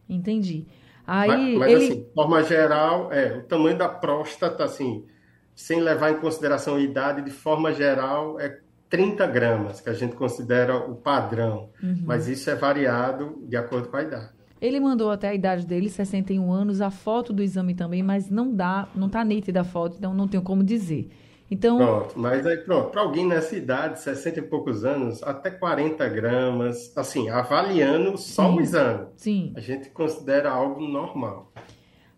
Entendi. 0.09 0.67
Aí, 1.05 1.29
mas, 1.29 1.59
mas 1.59 1.73
ele... 1.73 1.85
assim, 1.85 2.03
de 2.05 2.15
forma 2.15 2.43
geral, 2.45 3.13
é, 3.13 3.39
o 3.39 3.43
tamanho 3.43 3.77
da 3.77 3.89
próstata, 3.89 4.63
assim, 4.63 5.05
sem 5.53 5.81
levar 5.81 6.13
em 6.13 6.21
consideração 6.21 6.77
a 6.77 6.81
idade, 6.81 7.23
de 7.23 7.33
forma 7.33 7.73
geral, 7.73 8.39
é 8.39 8.61
30 8.89 9.27
gramas, 9.27 9.81
que 9.81 9.91
a 9.91 9.93
gente 9.93 10.15
considera 10.15 10.77
o 10.77 10.95
padrão. 10.95 11.71
Uhum. 11.83 12.03
Mas 12.05 12.29
isso 12.29 12.49
é 12.49 12.55
variado 12.55 13.43
de 13.49 13.57
acordo 13.57 13.89
com 13.89 13.97
a 13.97 14.03
idade. 14.03 14.31
Ele 14.61 14.79
mandou 14.79 15.11
até 15.11 15.31
a 15.31 15.35
idade 15.35 15.67
dele, 15.67 15.89
61 15.89 16.53
anos, 16.53 16.81
a 16.81 16.91
foto 16.91 17.33
do 17.33 17.43
exame 17.43 17.75
também, 17.75 18.03
mas 18.03 18.31
não 18.31 18.55
dá, 18.55 18.87
não 18.95 19.09
está 19.09 19.25
nítida 19.25 19.63
a 19.63 19.65
foto, 19.65 19.97
então 19.99 20.15
não 20.15 20.29
tenho 20.29 20.43
como 20.45 20.63
dizer. 20.63 21.11
Então... 21.51 21.79
Pronto, 21.79 22.19
mas 22.19 22.47
aí 22.47 22.59
pronto, 22.59 22.91
para 22.91 23.01
alguém 23.01 23.27
nessa 23.27 23.57
idade, 23.57 24.01
60 24.01 24.39
e 24.39 24.43
poucos 24.43 24.85
anos, 24.85 25.21
até 25.23 25.51
40 25.51 26.09
gramas, 26.09 26.97
assim, 26.97 27.29
avaliando 27.29 28.17
só 28.17 28.49
sim, 28.49 28.57
o 28.57 28.61
exame. 28.61 29.07
Sim. 29.17 29.53
A 29.57 29.61
gente 29.61 29.91
considera 29.91 30.51
algo 30.51 30.81
normal. 30.81 31.53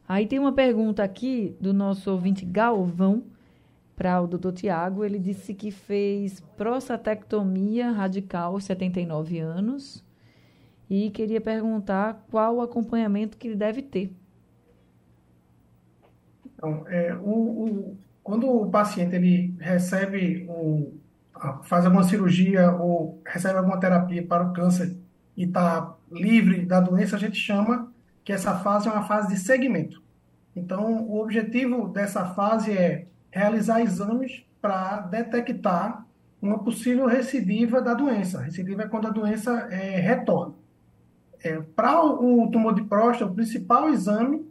Aí 0.06 0.26
tem 0.26 0.38
uma 0.38 0.52
pergunta 0.52 1.02
aqui 1.02 1.56
do 1.58 1.72
nosso 1.72 2.10
ouvinte 2.10 2.44
Galvão 2.44 3.24
para 3.96 4.20
o 4.20 4.26
doutor 4.26 4.52
Tiago. 4.52 5.02
Ele 5.02 5.18
disse 5.18 5.54
que 5.54 5.70
fez 5.70 6.40
prostatectomia 6.54 7.90
radical 7.90 8.52
aos 8.52 8.64
79 8.64 9.38
anos 9.38 10.04
e 10.90 11.08
queria 11.08 11.40
perguntar 11.40 12.26
qual 12.30 12.56
o 12.56 12.60
acompanhamento 12.60 13.38
que 13.38 13.48
ele 13.48 13.56
deve 13.56 13.80
ter. 13.80 14.12
Então, 16.54 16.86
é, 16.86 17.14
o, 17.14 17.30
o 17.30 17.96
quando 18.22 18.48
o 18.48 18.70
paciente 18.70 19.14
ele 19.14 19.54
recebe 19.58 20.46
um, 20.48 20.98
faz 21.64 21.84
alguma 21.84 22.04
cirurgia 22.04 22.70
ou 22.72 23.20
recebe 23.26 23.58
alguma 23.58 23.80
terapia 23.80 24.24
para 24.24 24.44
o 24.44 24.52
câncer 24.52 24.96
e 25.36 25.44
está 25.44 25.94
livre 26.10 26.64
da 26.64 26.80
doença, 26.80 27.16
a 27.16 27.18
gente 27.18 27.38
chama 27.38 27.92
que 28.24 28.32
essa 28.32 28.58
fase 28.58 28.88
é 28.88 28.92
uma 28.92 29.04
fase 29.04 29.28
de 29.28 29.40
segmento. 29.40 30.02
Então, 30.54 31.02
o 31.04 31.20
objetivo 31.20 31.88
dessa 31.88 32.26
fase 32.26 32.72
é 32.72 33.06
realizar 33.30 33.80
exames 33.80 34.44
para 34.60 35.00
detectar 35.00 36.04
uma 36.40 36.58
possível 36.58 37.06
recidiva 37.06 37.80
da 37.80 37.94
doença. 37.94 38.40
Recidiva 38.40 38.82
é 38.82 38.88
quando 38.88 39.06
a 39.06 39.10
doença 39.10 39.68
é, 39.70 39.98
retorna. 39.98 40.54
É, 41.42 41.60
para 41.60 42.04
o, 42.04 42.48
tumor 42.50 42.74
de 42.74 42.82
próstata, 42.82 43.30
o 43.30 43.34
principal 43.34 43.88
exame 43.88 44.46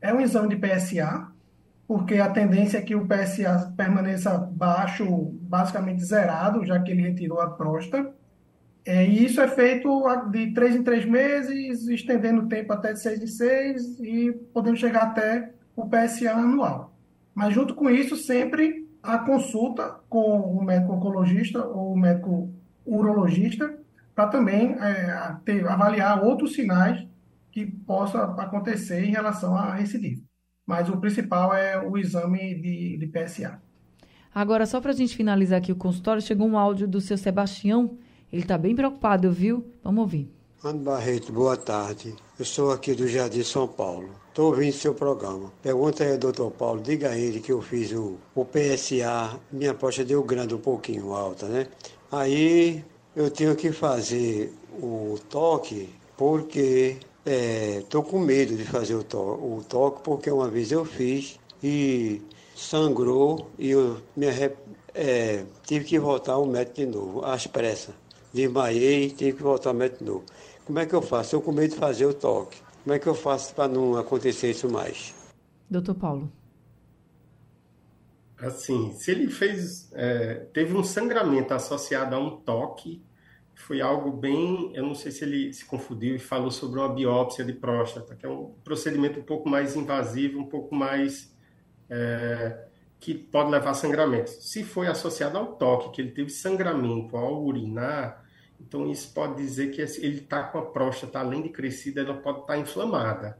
é 0.00 0.12
um 0.12 0.20
exame 0.20 0.48
de 0.48 0.56
PSA, 0.56 1.28
porque 1.86 2.14
a 2.14 2.30
tendência 2.30 2.78
é 2.78 2.82
que 2.82 2.94
o 2.94 3.06
PSA 3.06 3.72
permaneça 3.76 4.38
baixo, 4.38 5.04
basicamente 5.42 6.04
zerado, 6.04 6.64
já 6.64 6.80
que 6.80 6.90
ele 6.90 7.02
retirou 7.02 7.40
a 7.40 7.50
próstata. 7.50 8.14
É, 8.84 9.06
e 9.06 9.24
isso 9.24 9.40
é 9.40 9.48
feito 9.48 10.02
de 10.30 10.52
três 10.54 10.74
em 10.74 10.82
três 10.82 11.04
meses, 11.04 11.86
estendendo 11.88 12.42
o 12.42 12.48
tempo 12.48 12.72
até 12.72 12.92
de 12.92 13.00
seis 13.00 13.22
em 13.22 13.26
seis 13.26 14.00
e 14.00 14.32
podendo 14.52 14.76
chegar 14.76 15.02
até 15.02 15.52
o 15.76 15.88
PSA 15.88 16.32
anual. 16.32 16.92
Mas 17.34 17.54
junto 17.54 17.74
com 17.74 17.88
isso, 17.88 18.16
sempre 18.16 18.88
a 19.02 19.18
consulta 19.18 20.00
com 20.08 20.40
o 20.40 20.64
médico 20.64 20.94
oncologista 20.94 21.64
ou 21.64 21.92
o 21.92 21.98
médico 21.98 22.52
urologista 22.86 23.78
para 24.14 24.28
também 24.28 24.76
é, 24.80 25.36
ter, 25.44 25.66
avaliar 25.66 26.22
outros 26.22 26.54
sinais 26.54 27.06
que 27.50 27.66
possa 27.66 28.24
acontecer 28.24 29.04
em 29.04 29.10
relação 29.10 29.56
à 29.56 29.74
recidiva. 29.74 30.22
Mas 30.66 30.88
o 30.88 30.96
principal 30.96 31.54
é 31.54 31.78
o 31.78 31.98
exame 31.98 32.54
de, 32.54 32.96
de 32.98 33.06
PSA. 33.06 33.60
Agora, 34.34 34.64
só 34.64 34.80
para 34.80 34.92
a 34.92 34.94
gente 34.94 35.16
finalizar 35.16 35.58
aqui 35.58 35.72
o 35.72 35.76
consultório, 35.76 36.22
chegou 36.22 36.46
um 36.48 36.56
áudio 36.56 36.88
do 36.88 37.00
seu 37.00 37.18
Sebastião. 37.18 37.98
Ele 38.32 38.42
está 38.42 38.56
bem 38.56 38.74
preocupado, 38.74 39.30
viu? 39.30 39.66
Vamos 39.82 40.00
ouvir. 40.00 40.30
Ana 40.64 40.78
Barreto, 40.78 41.32
boa 41.32 41.56
tarde. 41.56 42.14
Eu 42.38 42.44
sou 42.44 42.70
aqui 42.70 42.94
do 42.94 43.06
Jardim 43.06 43.42
São 43.42 43.66
Paulo. 43.66 44.10
Estou 44.28 44.46
ouvindo 44.46 44.72
seu 44.72 44.94
programa. 44.94 45.52
Pergunta 45.60 46.04
aí 46.04 46.12
ao 46.12 46.18
doutor 46.18 46.50
Paulo, 46.52 46.80
diga 46.80 47.10
a 47.10 47.18
ele 47.18 47.40
que 47.40 47.52
eu 47.52 47.60
fiz 47.60 47.92
o, 47.92 48.16
o 48.34 48.44
PSA, 48.46 49.38
minha 49.50 49.72
aposta 49.72 50.04
deu 50.04 50.22
grande 50.22 50.54
um 50.54 50.58
pouquinho 50.58 51.12
alta, 51.12 51.46
né? 51.48 51.66
Aí 52.10 52.82
eu 53.14 53.30
tenho 53.30 53.54
que 53.54 53.72
fazer 53.72 54.54
o 54.80 55.18
toque 55.28 55.90
porque 56.16 56.96
estou 57.24 58.02
é, 58.02 58.04
com 58.04 58.18
medo 58.18 58.56
de 58.56 58.64
fazer 58.64 58.94
o, 58.94 59.04
to 59.04 59.18
o 59.18 59.64
toque 59.68 60.02
porque 60.02 60.30
uma 60.30 60.48
vez 60.48 60.72
eu 60.72 60.84
fiz 60.84 61.38
e 61.62 62.20
sangrou 62.54 63.50
e 63.58 63.70
eu 63.70 64.00
me 64.16 64.26
é, 64.94 65.44
tive 65.64 65.84
que 65.84 65.98
voltar 65.98 66.32
ao 66.34 66.46
médico 66.46 66.76
de 66.76 66.86
novo, 66.86 67.24
às 67.24 67.46
pressas. 67.46 67.94
Desmaiei 68.32 69.06
e 69.06 69.10
tive 69.10 69.38
que 69.38 69.42
voltar 69.42 69.70
ao 69.70 69.76
médico 69.76 70.04
de 70.04 70.10
novo. 70.10 70.24
Como 70.64 70.78
é 70.78 70.86
que 70.86 70.94
eu 70.94 71.02
faço? 71.02 71.36
Eu 71.36 71.42
com 71.42 71.52
medo 71.52 71.72
de 71.72 71.76
fazer 71.76 72.06
o 72.06 72.14
toque. 72.14 72.58
Como 72.82 72.94
é 72.94 72.98
que 72.98 73.06
eu 73.06 73.14
faço 73.14 73.54
para 73.54 73.68
não 73.68 73.96
acontecer 73.96 74.50
isso 74.50 74.68
mais? 74.68 75.14
Doutor 75.70 75.94
Paulo. 75.94 76.32
Assim, 78.38 78.92
se 78.94 79.10
ele 79.12 79.30
fez, 79.30 79.88
é, 79.92 80.34
teve 80.52 80.76
um 80.76 80.82
sangramento 80.82 81.54
associado 81.54 82.16
a 82.16 82.18
um 82.18 82.38
toque, 82.38 83.00
foi 83.54 83.80
algo 83.80 84.10
bem, 84.10 84.72
eu 84.74 84.82
não 84.82 84.94
sei 84.94 85.12
se 85.12 85.24
ele 85.24 85.52
se 85.52 85.64
confundiu 85.64 86.16
e 86.16 86.18
falou 86.18 86.50
sobre 86.50 86.80
uma 86.80 86.88
biópsia 86.88 87.44
de 87.44 87.52
próstata, 87.52 88.14
que 88.16 88.26
é 88.26 88.28
um 88.28 88.54
procedimento 88.64 89.20
um 89.20 89.22
pouco 89.22 89.48
mais 89.48 89.76
invasivo, 89.76 90.38
um 90.38 90.46
pouco 90.46 90.74
mais 90.74 91.36
é, 91.88 92.66
que 92.98 93.14
pode 93.14 93.50
levar 93.50 93.70
a 93.70 93.74
sangramento. 93.74 94.30
Se 94.30 94.64
foi 94.64 94.86
associado 94.86 95.38
ao 95.38 95.54
toque, 95.54 95.90
que 95.90 96.00
ele 96.00 96.10
teve 96.10 96.30
sangramento 96.30 97.16
ao 97.16 97.44
urinar, 97.44 98.22
então, 98.66 98.90
isso 98.90 99.12
pode 99.12 99.36
dizer 99.36 99.72
que 99.72 99.80
ele 99.80 100.18
está 100.18 100.44
com 100.44 100.58
a 100.58 100.62
próstata, 100.62 101.18
além 101.18 101.42
de 101.42 101.48
crescida, 101.48 102.00
ela 102.00 102.14
pode 102.14 102.40
estar 102.40 102.54
tá 102.54 102.58
inflamada. 102.58 103.38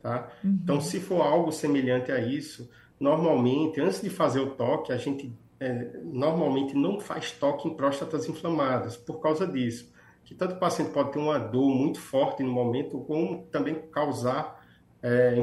Tá? 0.00 0.32
Uhum. 0.42 0.58
Então, 0.62 0.80
se 0.80 1.00
for 1.00 1.20
algo 1.20 1.52
semelhante 1.52 2.10
a 2.12 2.20
isso, 2.20 2.70
normalmente, 2.98 3.80
antes 3.80 4.00
de 4.00 4.08
fazer 4.08 4.40
o 4.40 4.50
toque, 4.50 4.92
a 4.92 4.96
gente 4.96 5.32
é, 5.62 6.00
normalmente 6.02 6.74
não 6.74 6.98
faz 6.98 7.30
toque 7.30 7.68
em 7.68 7.74
próstatas 7.76 8.28
inflamadas, 8.28 8.96
por 8.96 9.20
causa 9.20 9.46
disso. 9.46 9.92
Que 10.24 10.34
tanto 10.34 10.56
o 10.56 10.58
paciente 10.58 10.90
pode 10.90 11.12
ter 11.12 11.20
uma 11.20 11.38
dor 11.38 11.68
muito 11.68 12.00
forte 12.00 12.42
no 12.42 12.50
momento, 12.50 12.98
como 13.00 13.44
também 13.46 13.74
causar 13.92 14.60
é, 15.00 15.34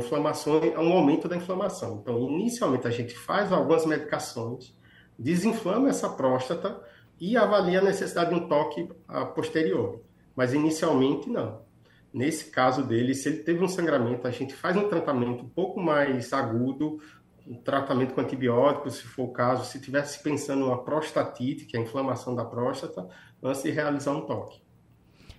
um 0.78 0.94
aumento 0.94 1.28
da 1.30 1.38
inflamação. 1.38 2.00
Então, 2.02 2.20
inicialmente, 2.30 2.86
a 2.86 2.92
gente 2.92 3.18
faz 3.18 3.52
algumas 3.52 3.86
medicações, 3.86 4.78
desinflama 5.18 5.90
essa 5.90 6.10
próstata, 6.10 6.82
e 7.20 7.36
avalia 7.36 7.80
a 7.80 7.84
necessidade 7.84 8.30
de 8.30 8.36
um 8.36 8.48
toque 8.48 8.90
a 9.08 9.26
posteriori. 9.26 10.00
Mas 10.36 10.54
inicialmente 10.54 11.30
não. 11.30 11.62
Nesse 12.14 12.46
caso 12.50 12.82
dele, 12.82 13.14
se 13.14 13.30
ele 13.30 13.40
teve 13.40 13.64
um 13.64 13.68
sangramento, 13.68 14.28
a 14.28 14.32
gente 14.32 14.54
faz 14.54 14.76
um 14.76 14.88
tratamento 14.88 15.44
um 15.44 15.50
pouco 15.50 15.80
mais 15.80 16.34
agudo, 16.34 17.00
um 17.48 17.56
tratamento 17.56 18.14
com 18.14 18.22
antibióticos, 18.22 18.96
se 18.96 19.04
for 19.04 19.24
o 19.24 19.32
caso, 19.32 19.66
se 19.66 19.80
tivesse 19.80 20.22
pensando 20.22 20.66
uma 20.66 20.84
prostatite, 20.84 21.66
que 21.66 21.76
é 21.76 21.80
a 21.80 21.84
inflamação 21.84 22.36
da 22.36 22.46
próstata, 22.46 23.08
antes 23.42 23.64
de 23.64 23.72
realizar 23.72 24.12
um 24.12 24.22
toque. 24.22 24.62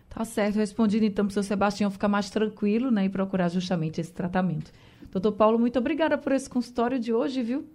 Tá 0.08 0.24
certo, 0.24 0.56
respondido 0.56 1.04
então 1.04 1.24
para 1.24 1.30
o 1.30 1.34
seu 1.34 1.42
Sebastião 1.42 1.90
ficar 1.90 2.08
mais 2.08 2.28
tranquilo 2.30 2.90
né, 2.90 3.04
e 3.04 3.08
procurar 3.08 3.48
justamente 3.48 4.00
esse 4.00 4.12
tratamento. 4.12 4.72
Doutor 5.12 5.32
Paulo, 5.32 5.58
muito 5.58 5.78
obrigada 5.78 6.18
por 6.18 6.32
esse 6.32 6.50
consultório 6.50 6.98
de 6.98 7.12
hoje, 7.12 7.42
viu? 7.42 7.68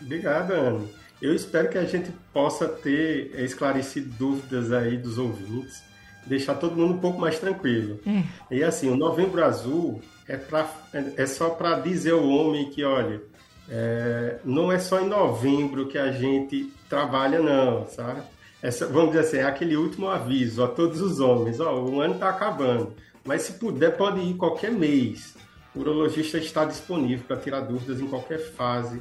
Obrigada, 0.00 0.54
Anne. 0.54 0.88
Eu 1.20 1.34
espero 1.34 1.68
que 1.70 1.78
a 1.78 1.84
gente 1.84 2.10
possa 2.32 2.68
ter 2.68 3.34
esclarecido 3.40 4.10
dúvidas 4.18 4.72
aí 4.72 4.96
dos 4.98 5.16
ouvintes, 5.16 5.82
deixar 6.26 6.54
todo 6.54 6.76
mundo 6.76 6.94
um 6.94 6.98
pouco 6.98 7.18
mais 7.18 7.38
tranquilo. 7.38 8.00
É. 8.06 8.54
E 8.54 8.62
assim, 8.62 8.90
o 8.90 8.96
Novembro 8.96 9.42
Azul 9.42 10.02
é, 10.28 10.36
pra, 10.36 10.68
é 10.92 11.26
só 11.26 11.50
para 11.50 11.78
dizer 11.80 12.12
ao 12.12 12.26
homem 12.26 12.70
que, 12.70 12.84
olha, 12.84 13.22
é, 13.68 14.38
não 14.44 14.70
é 14.70 14.78
só 14.78 15.00
em 15.00 15.08
novembro 15.08 15.86
que 15.88 15.98
a 15.98 16.12
gente 16.12 16.72
trabalha, 16.88 17.40
não, 17.40 17.86
sabe? 17.88 18.22
Essa, 18.62 18.86
vamos 18.86 19.12
dizer 19.12 19.20
assim, 19.20 19.36
é 19.38 19.44
aquele 19.44 19.76
último 19.76 20.08
aviso 20.08 20.62
a 20.64 20.68
todos 20.68 21.00
os 21.00 21.20
homens, 21.20 21.60
ó, 21.60 21.74
o 21.74 22.00
ano 22.00 22.14
está 22.14 22.28
acabando, 22.30 22.94
mas 23.24 23.42
se 23.42 23.52
puder 23.54 23.96
pode 23.96 24.20
ir 24.20 24.34
qualquer 24.34 24.72
mês. 24.72 25.34
O 25.74 25.80
urologista 25.80 26.38
está 26.38 26.64
disponível 26.64 27.24
para 27.26 27.36
tirar 27.36 27.60
dúvidas 27.60 28.00
em 28.00 28.06
qualquer 28.06 28.38
fase 28.38 29.00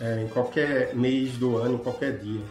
é, 0.00 0.22
em 0.22 0.28
qualquer 0.28 0.94
mês 0.94 1.32
do 1.32 1.56
ano, 1.56 1.74
em 1.74 1.78
qualquer 1.78 2.18
dia. 2.18 2.42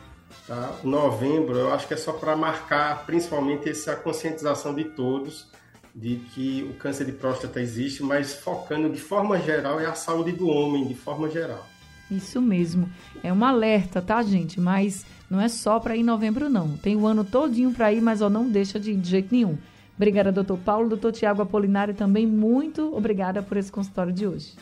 Tá? 0.47 0.75
Novembro, 0.83 1.57
eu 1.57 1.73
acho 1.73 1.87
que 1.87 1.93
é 1.93 1.97
só 1.97 2.13
para 2.13 2.35
marcar 2.35 3.05
principalmente 3.05 3.69
essa 3.69 3.95
conscientização 3.95 4.73
de 4.73 4.83
todos 4.83 5.47
de 5.95 6.17
que 6.17 6.67
o 6.69 6.73
câncer 6.73 7.05
de 7.05 7.13
próstata 7.13 7.61
existe, 7.61 8.03
mas 8.03 8.33
focando 8.33 8.89
de 8.89 8.99
forma 8.99 9.39
geral 9.39 9.79
é 9.79 9.85
a 9.85 9.95
saúde 9.95 10.33
do 10.33 10.47
homem, 10.49 10.85
de 10.85 10.93
forma 10.93 11.29
geral. 11.29 11.65
Isso 12.11 12.41
mesmo. 12.41 12.89
É 13.23 13.31
um 13.31 13.43
alerta, 13.43 14.01
tá, 14.01 14.21
gente? 14.21 14.59
Mas 14.59 15.05
não 15.29 15.39
é 15.39 15.47
só 15.47 15.79
para 15.79 15.95
ir 15.95 16.01
em 16.01 16.03
novembro, 16.03 16.49
não. 16.49 16.75
Tem 16.77 16.95
o 16.95 17.07
ano 17.07 17.23
todinho 17.23 17.71
para 17.71 17.93
ir, 17.93 18.01
mas 18.01 18.21
ó, 18.21 18.29
não 18.29 18.49
deixa 18.49 18.79
de 18.79 18.91
ir 18.91 18.97
de 18.97 19.09
jeito 19.09 19.33
nenhum. 19.33 19.57
Obrigada, 19.95 20.31
doutor 20.31 20.57
Paulo. 20.57 20.89
Doutor 20.89 21.13
Tiago 21.13 21.41
Apolinário 21.41 21.93
também, 21.93 22.27
muito 22.27 22.95
obrigada 22.95 23.41
por 23.41 23.55
esse 23.55 23.71
consultório 23.71 24.11
de 24.11 24.27
hoje 24.27 24.53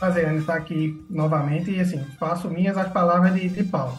prazer 0.00 0.32
em 0.32 0.38
estar 0.38 0.54
aqui 0.54 1.04
novamente 1.10 1.70
e 1.70 1.78
assim, 1.78 2.02
faço 2.18 2.48
minhas 2.48 2.76
as 2.78 2.90
palavras 2.90 3.34
de, 3.34 3.50
de 3.50 3.62
Paulo. 3.62 3.98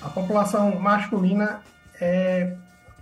A 0.00 0.08
população 0.08 0.78
masculina 0.78 1.60
é, 2.00 2.56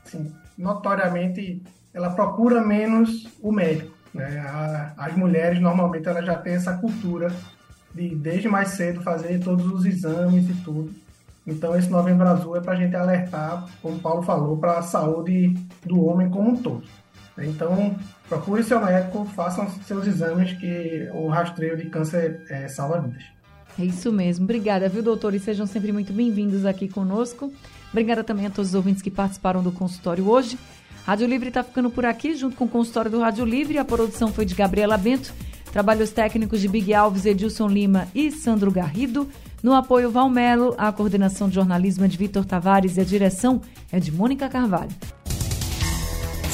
assim, 0.04 0.34
notoriamente, 0.60 1.62
ela 1.92 2.10
procura 2.10 2.60
menos 2.60 3.28
o 3.42 3.50
médico. 3.50 3.92
Né? 4.14 4.38
A, 4.38 4.92
as 4.96 5.16
mulheres, 5.16 5.60
normalmente, 5.60 6.08
elas 6.08 6.24
já 6.24 6.36
têm 6.36 6.54
essa 6.54 6.76
cultura 6.76 7.32
de, 7.94 8.14
desde 8.14 8.48
mais 8.48 8.70
cedo, 8.70 9.02
fazer 9.02 9.40
todos 9.40 9.66
os 9.66 9.84
exames 9.84 10.48
e 10.48 10.54
tudo. 10.62 10.92
Então, 11.46 11.76
esse 11.76 11.88
Novembro 11.88 12.28
Azul 12.28 12.56
é 12.56 12.60
para 12.60 12.74
a 12.74 12.76
gente 12.76 12.94
alertar, 12.94 13.66
como 13.80 13.96
o 13.96 14.00
Paulo 14.00 14.22
falou, 14.22 14.56
para 14.58 14.78
a 14.78 14.82
saúde 14.82 15.54
do 15.84 16.04
homem 16.04 16.28
como 16.28 16.50
um 16.50 16.56
todo. 16.56 16.84
Então, 17.38 17.96
procure 18.28 18.62
seu 18.62 18.84
médico, 18.84 19.24
façam 19.24 19.68
seus 19.84 20.06
exames, 20.06 20.52
que 20.52 21.08
o 21.14 21.28
rastreio 21.28 21.76
de 21.76 21.88
câncer 21.88 22.44
é, 22.50 22.68
salva 22.68 23.00
vidas. 23.00 23.39
É 23.78 23.84
isso 23.84 24.12
mesmo. 24.12 24.44
Obrigada, 24.44 24.88
viu, 24.88 25.02
doutor? 25.02 25.34
E 25.34 25.38
sejam 25.38 25.66
sempre 25.66 25.92
muito 25.92 26.12
bem-vindos 26.12 26.66
aqui 26.66 26.88
conosco. 26.88 27.52
Obrigada 27.90 28.22
também 28.22 28.46
a 28.46 28.50
todos 28.50 28.70
os 28.70 28.74
ouvintes 28.74 29.02
que 29.02 29.10
participaram 29.10 29.62
do 29.62 29.72
consultório 29.72 30.28
hoje. 30.28 30.58
Rádio 31.04 31.26
Livre 31.26 31.48
está 31.48 31.62
ficando 31.62 31.90
por 31.90 32.04
aqui, 32.04 32.34
junto 32.34 32.56
com 32.56 32.64
o 32.64 32.68
consultório 32.68 33.10
do 33.10 33.20
Rádio 33.20 33.44
Livre. 33.44 33.78
A 33.78 33.84
produção 33.84 34.32
foi 34.32 34.44
de 34.44 34.54
Gabriela 34.54 34.96
Bento. 34.96 35.32
Trabalhos 35.72 36.10
técnicos 36.10 36.60
de 36.60 36.68
Big 36.68 36.92
Alves, 36.92 37.24
Edilson 37.24 37.68
Lima 37.68 38.08
e 38.14 38.30
Sandro 38.30 38.70
Garrido. 38.70 39.28
No 39.62 39.74
apoio 39.74 40.10
Valmelo, 40.10 40.74
a 40.76 40.90
coordenação 40.90 41.48
de 41.48 41.54
jornalismo 41.54 42.04
é 42.04 42.08
de 42.08 42.16
Vitor 42.16 42.44
Tavares 42.44 42.96
e 42.96 43.00
a 43.00 43.04
direção 43.04 43.60
é 43.92 44.00
de 44.00 44.10
Mônica 44.10 44.48
Carvalho. 44.48 44.90